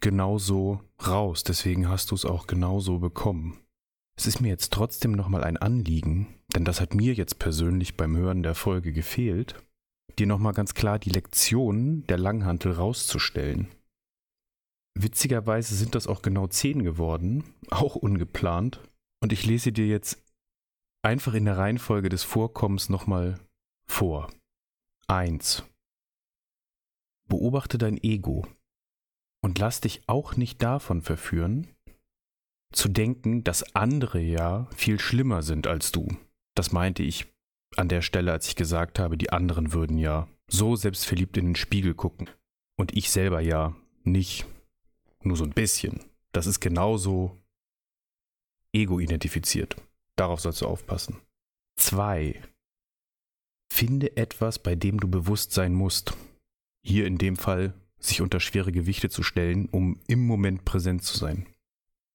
genauso 0.00 0.80
raus, 1.06 1.42
deswegen 1.42 1.88
hast 1.88 2.10
du 2.10 2.14
es 2.14 2.24
auch 2.24 2.46
genauso 2.46 2.98
bekommen. 2.98 3.58
Es 4.16 4.26
ist 4.26 4.40
mir 4.40 4.48
jetzt 4.48 4.72
trotzdem 4.72 5.12
nochmal 5.12 5.44
ein 5.44 5.56
Anliegen, 5.56 6.34
denn 6.54 6.64
das 6.64 6.80
hat 6.80 6.94
mir 6.94 7.12
jetzt 7.14 7.38
persönlich 7.38 7.96
beim 7.96 8.16
Hören 8.16 8.42
der 8.42 8.54
Folge 8.54 8.92
gefehlt, 8.92 9.62
dir 10.18 10.26
nochmal 10.26 10.54
ganz 10.54 10.74
klar 10.74 10.98
die 10.98 11.10
Lektionen 11.10 12.06
der 12.06 12.18
Langhantel 12.18 12.72
rauszustellen. 12.72 13.68
Witzigerweise 14.98 15.74
sind 15.74 15.94
das 15.94 16.06
auch 16.06 16.22
genau 16.22 16.46
zehn 16.46 16.82
geworden, 16.82 17.44
auch 17.70 17.96
ungeplant, 17.96 18.80
und 19.22 19.32
ich 19.32 19.44
lese 19.44 19.72
dir 19.72 19.86
jetzt 19.86 20.22
einfach 21.02 21.34
in 21.34 21.44
der 21.44 21.58
Reihenfolge 21.58 22.08
des 22.08 22.22
Vorkommens 22.22 22.88
nochmal 22.88 23.38
vor. 23.86 24.30
1. 25.08 25.64
Beobachte 27.28 27.78
dein 27.78 28.02
Ego 28.02 28.46
und 29.42 29.58
lass 29.58 29.80
dich 29.80 30.02
auch 30.06 30.36
nicht 30.36 30.62
davon 30.62 31.02
verführen, 31.02 31.68
zu 32.72 32.88
denken, 32.88 33.44
dass 33.44 33.74
andere 33.74 34.20
ja 34.20 34.68
viel 34.74 34.98
schlimmer 34.98 35.42
sind 35.42 35.66
als 35.66 35.92
du. 35.92 36.08
Das 36.54 36.72
meinte 36.72 37.02
ich 37.02 37.26
an 37.76 37.88
der 37.88 38.02
Stelle, 38.02 38.32
als 38.32 38.48
ich 38.48 38.56
gesagt 38.56 38.98
habe, 38.98 39.16
die 39.16 39.30
anderen 39.30 39.72
würden 39.72 39.98
ja 39.98 40.28
so 40.48 40.76
selbstverliebt 40.76 41.36
in 41.36 41.46
den 41.46 41.56
Spiegel 41.56 41.94
gucken 41.94 42.28
und 42.76 42.96
ich 42.96 43.10
selber 43.10 43.40
ja 43.40 43.74
nicht, 44.04 44.46
nur 45.22 45.36
so 45.36 45.44
ein 45.44 45.50
bisschen. 45.50 46.00
Das 46.32 46.46
ist 46.46 46.60
genauso 46.60 47.36
ego-identifiziert. 48.72 49.76
Darauf 50.16 50.40
sollst 50.40 50.60
du 50.60 50.66
aufpassen. 50.66 51.20
2. 51.76 52.42
Finde 53.68 54.16
etwas, 54.16 54.58
bei 54.58 54.74
dem 54.74 55.00
du 55.00 55.08
bewusst 55.08 55.52
sein 55.52 55.74
musst. 55.74 56.16
Hier 56.82 57.06
in 57.06 57.18
dem 57.18 57.36
Fall 57.36 57.74
sich 57.98 58.20
unter 58.20 58.40
schwere 58.40 58.72
Gewichte 58.72 59.10
zu 59.10 59.22
stellen, 59.22 59.68
um 59.68 60.00
im 60.06 60.26
Moment 60.26 60.64
präsent 60.64 61.02
zu 61.02 61.16
sein. 61.16 61.46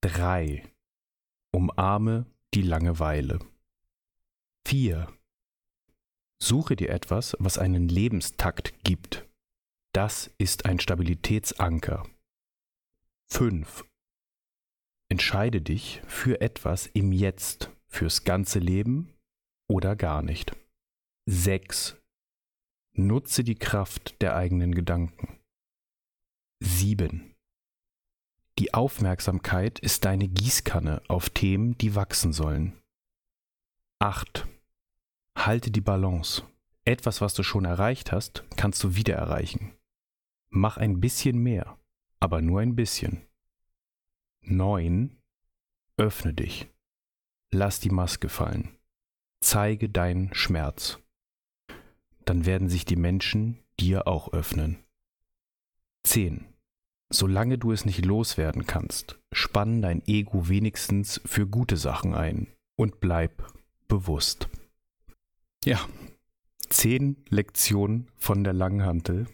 3. 0.02 0.64
Umarme 1.52 2.26
die 2.54 2.62
Langeweile. 2.62 3.40
4. 4.66 5.08
Suche 6.40 6.76
dir 6.76 6.90
etwas, 6.90 7.36
was 7.40 7.58
einen 7.58 7.88
Lebenstakt 7.88 8.84
gibt. 8.84 9.28
Das 9.94 10.32
ist 10.38 10.66
ein 10.66 10.80
Stabilitätsanker. 10.80 12.08
5. 13.28 13.86
Entscheide 15.10 15.62
dich 15.62 16.02
für 16.08 16.42
etwas 16.42 16.88
im 16.88 17.12
Jetzt, 17.12 17.70
fürs 17.88 18.24
ganze 18.24 18.60
Leben 18.60 19.14
oder 19.68 19.96
gar 19.96 20.22
nicht. 20.22 20.54
6. 21.34 21.96
Nutze 22.92 23.46
die 23.46 23.56
Kraft 23.56 24.22
der 24.22 24.36
eigenen 24.36 24.76
Gedanken. 24.76 25.40
7. 26.60 27.34
Die 28.60 28.74
Aufmerksamkeit 28.74 29.80
ist 29.80 30.04
deine 30.04 30.28
Gießkanne 30.28 31.02
auf 31.08 31.30
Themen, 31.30 31.78
die 31.78 31.96
wachsen 31.96 32.34
sollen. 32.34 32.78
8. 34.00 34.46
Halte 35.38 35.72
die 35.72 35.80
Balance. 35.80 36.44
Etwas, 36.84 37.22
was 37.22 37.34
du 37.34 37.44
schon 37.44 37.64
erreicht 37.64 38.12
hast, 38.12 38.44
kannst 38.58 38.84
du 38.84 38.96
wieder 38.96 39.16
erreichen. 39.16 39.74
Mach 40.50 40.76
ein 40.76 41.00
bisschen 41.00 41.42
mehr, 41.42 41.80
aber 42.20 42.42
nur 42.42 42.60
ein 42.60 42.76
bisschen. 42.76 43.26
9. 44.42 45.18
Öffne 45.96 46.34
dich. 46.34 46.68
Lass 47.52 47.80
die 47.80 47.90
Maske 47.90 48.28
fallen. 48.28 48.78
Zeige 49.40 49.88
deinen 49.88 50.34
Schmerz 50.34 51.01
dann 52.26 52.46
werden 52.46 52.70
sich 52.70 52.86
die 52.86 52.96
Menschen 52.96 53.60
dir 53.80 54.08
auch 54.08 54.34
öffnen. 54.34 54.78
10. 56.04 56.46
Solange 57.10 57.58
du 57.58 57.72
es 57.72 57.86
nicht 57.86 58.06
loswerden 58.06 58.66
kannst, 58.66 59.20
spann 59.32 59.82
dein 59.82 60.02
Ego 60.08 60.48
wenigstens 60.48 61.22
für 61.26 61.46
gute 61.46 61.78
Sachen 61.78 62.16
ein 62.16 62.48
und 62.76 63.00
bleib 63.00 63.52
bewusst. 63.88 64.48
Ja, 65.66 65.86
10 66.70 67.18
Lektionen 67.30 68.08
von 68.16 68.44
der 68.44 68.54
Langhantel. 68.54 69.28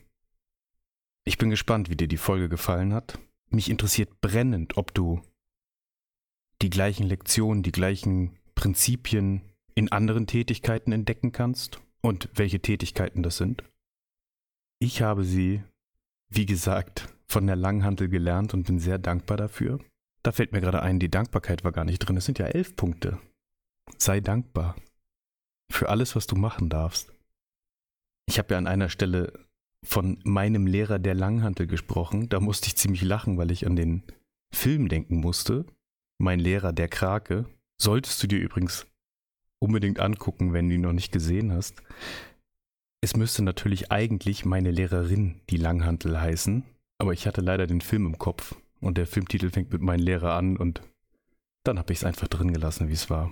Ich 1.24 1.38
bin 1.38 1.50
gespannt, 1.50 1.90
wie 1.90 1.96
dir 1.96 2.08
die 2.08 2.18
Folge 2.18 2.50
gefallen 2.50 2.94
hat. 2.94 3.20
Mich 3.50 3.70
interessiert 3.70 4.22
brennend, 4.22 4.78
ob 4.78 4.94
du 4.94 5.22
die 6.62 6.70
gleichen 6.70 7.06
Lektionen, 7.06 7.64
die 7.64 7.72
gleichen 7.72 8.38
Prinzipien 8.56 9.42
in 9.76 9.92
anderen 9.92 10.26
Tätigkeiten 10.26 10.92
entdecken 10.92 11.32
kannst 11.32 11.80
und 12.02 12.30
welche 12.34 12.60
Tätigkeiten 12.60 13.24
das 13.24 13.38
sind. 13.38 13.64
Ich 14.80 15.02
habe 15.02 15.24
sie, 15.24 15.64
wie 16.30 16.46
gesagt, 16.46 17.14
von 17.28 17.48
der 17.48 17.56
Langhantel 17.56 18.10
gelernt 18.10 18.54
und 18.54 18.64
bin 18.64 18.80
sehr 18.80 18.98
dankbar 18.98 19.38
dafür. 19.38 19.80
Da 20.24 20.32
fällt 20.32 20.52
mir 20.52 20.62
gerade 20.62 20.82
ein, 20.82 21.00
die 21.00 21.10
Dankbarkeit 21.10 21.64
war 21.64 21.72
gar 21.72 21.86
nicht 21.86 22.00
drin. 22.00 22.18
Es 22.18 22.26
sind 22.26 22.40
ja 22.40 22.48
elf 22.48 22.76
Punkte. 22.76 23.20
Sei 23.98 24.20
dankbar 24.20 24.76
für 25.72 25.90
alles, 25.90 26.16
was 26.16 26.28
du 26.28 26.36
machen 26.36 26.70
darfst. 26.70 27.14
Ich 28.28 28.40
habe 28.40 28.54
ja 28.54 28.58
an 28.58 28.68
einer 28.68 28.90
Stelle 28.90 29.34
von 29.86 30.20
meinem 30.24 30.68
Lehrer 30.68 31.00
der 31.00 31.16
Langhantel 31.16 31.68
gesprochen. 31.68 32.30
Da 32.30 32.40
musste 32.40 32.68
ich 32.68 32.78
ziemlich 32.78 33.04
lachen, 33.04 33.38
weil 33.38 33.52
ich 33.52 33.66
an 33.66 33.76
den 33.76 34.04
Film 34.54 34.90
denken 34.90 35.18
musste. 35.18 35.66
Mein 36.20 36.40
Lehrer 36.40 36.74
der 36.74 36.88
Krake. 36.88 37.46
Solltest 37.80 38.22
du 38.22 38.28
dir 38.28 38.40
übrigens 38.40 38.88
unbedingt 39.60 40.00
angucken, 40.00 40.54
wenn 40.54 40.70
du 40.70 40.76
ihn 40.76 40.82
noch 40.82 40.94
nicht 40.94 41.12
gesehen 41.12 41.52
hast. 41.52 41.82
Es 43.02 43.16
müsste 43.16 43.44
natürlich 43.44 43.92
eigentlich 43.92 44.46
meine 44.46 44.72
Lehrerin 44.72 45.42
die 45.50 45.58
Langhantel 45.58 46.20
heißen, 46.20 46.64
aber 46.98 47.14
ich 47.14 47.28
hatte 47.28 47.42
leider 47.42 47.68
den 47.68 47.82
Film 47.82 48.06
im 48.06 48.18
Kopf 48.18 48.56
und 48.80 48.98
der 48.98 49.08
Filmtitel 49.08 49.50
fängt 49.50 49.72
mit 49.72 49.82
meinem 49.82 50.04
Lehrer 50.04 50.34
an 50.34 50.58
und 50.58 50.82
dann 51.64 51.78
habe 51.78 51.94
ich 51.94 52.00
es 52.00 52.06
einfach 52.06 52.28
drin 52.28 52.54
gelassen, 52.54 52.90
wie 52.90 52.94
es 52.94 53.10
war, 53.10 53.32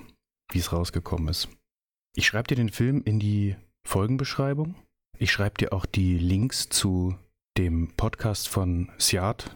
wie 0.52 0.60
es 0.60 0.72
rausgekommen 0.72 1.30
ist. 1.30 1.50
Ich 2.16 2.28
schreibe 2.28 2.48
dir 2.48 2.56
den 2.56 2.70
Film 2.70 3.02
in 3.04 3.20
die 3.20 3.56
Folgenbeschreibung. 3.86 4.76
Ich 5.18 5.32
schreibe 5.32 5.58
dir 5.58 5.74
auch 5.74 5.86
die 5.86 6.18
Links 6.18 6.70
zu 6.70 7.16
dem 7.58 7.94
Podcast 7.96 8.50
von 8.50 8.92
Siad, 8.98 9.56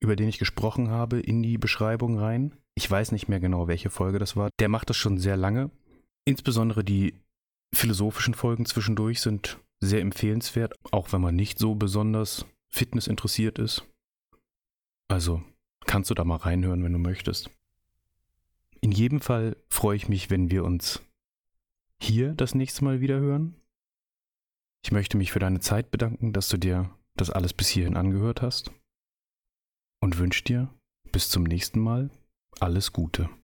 über 0.00 0.16
den 0.16 0.28
ich 0.28 0.38
gesprochen 0.38 0.90
habe, 0.90 1.20
in 1.20 1.42
die 1.42 1.58
Beschreibung 1.58 2.18
rein. 2.18 2.52
Ich 2.76 2.90
weiß 2.90 3.12
nicht 3.12 3.28
mehr 3.28 3.40
genau, 3.40 3.68
welche 3.68 3.90
Folge 3.90 4.18
das 4.18 4.36
war. 4.36 4.50
Der 4.60 4.68
macht 4.68 4.90
das 4.90 4.96
schon 4.96 5.18
sehr 5.18 5.36
lange. 5.36 5.70
Insbesondere 6.24 6.84
die 6.84 7.14
philosophischen 7.74 8.34
Folgen 8.34 8.66
zwischendurch 8.66 9.20
sind 9.20 9.58
sehr 9.80 10.00
empfehlenswert, 10.00 10.74
auch 10.90 11.12
wenn 11.12 11.20
man 11.20 11.36
nicht 11.36 11.58
so 11.58 11.74
besonders 11.74 12.46
Fitness 12.68 13.06
interessiert 13.06 13.58
ist. 13.58 13.84
Also 15.08 15.42
kannst 15.86 16.10
du 16.10 16.14
da 16.14 16.24
mal 16.24 16.36
reinhören, 16.36 16.82
wenn 16.82 16.92
du 16.92 16.98
möchtest. 16.98 17.50
In 18.80 18.92
jedem 18.92 19.20
Fall 19.20 19.56
freue 19.68 19.96
ich 19.96 20.08
mich, 20.08 20.30
wenn 20.30 20.50
wir 20.50 20.64
uns 20.64 21.02
hier 22.00 22.34
das 22.34 22.54
nächste 22.54 22.84
Mal 22.84 23.00
wieder 23.00 23.18
hören. 23.18 23.54
Ich 24.82 24.92
möchte 24.92 25.16
mich 25.16 25.32
für 25.32 25.38
deine 25.38 25.60
Zeit 25.60 25.90
bedanken, 25.90 26.32
dass 26.32 26.48
du 26.48 26.58
dir 26.58 26.90
das 27.16 27.30
alles 27.30 27.54
bis 27.54 27.68
hierhin 27.68 27.96
angehört 27.96 28.42
hast 28.42 28.70
und 30.00 30.18
wünsche 30.18 30.44
dir 30.44 30.68
bis 31.12 31.30
zum 31.30 31.44
nächsten 31.44 31.80
Mal 31.80 32.10
alles 32.60 32.92
Gute. 32.92 33.30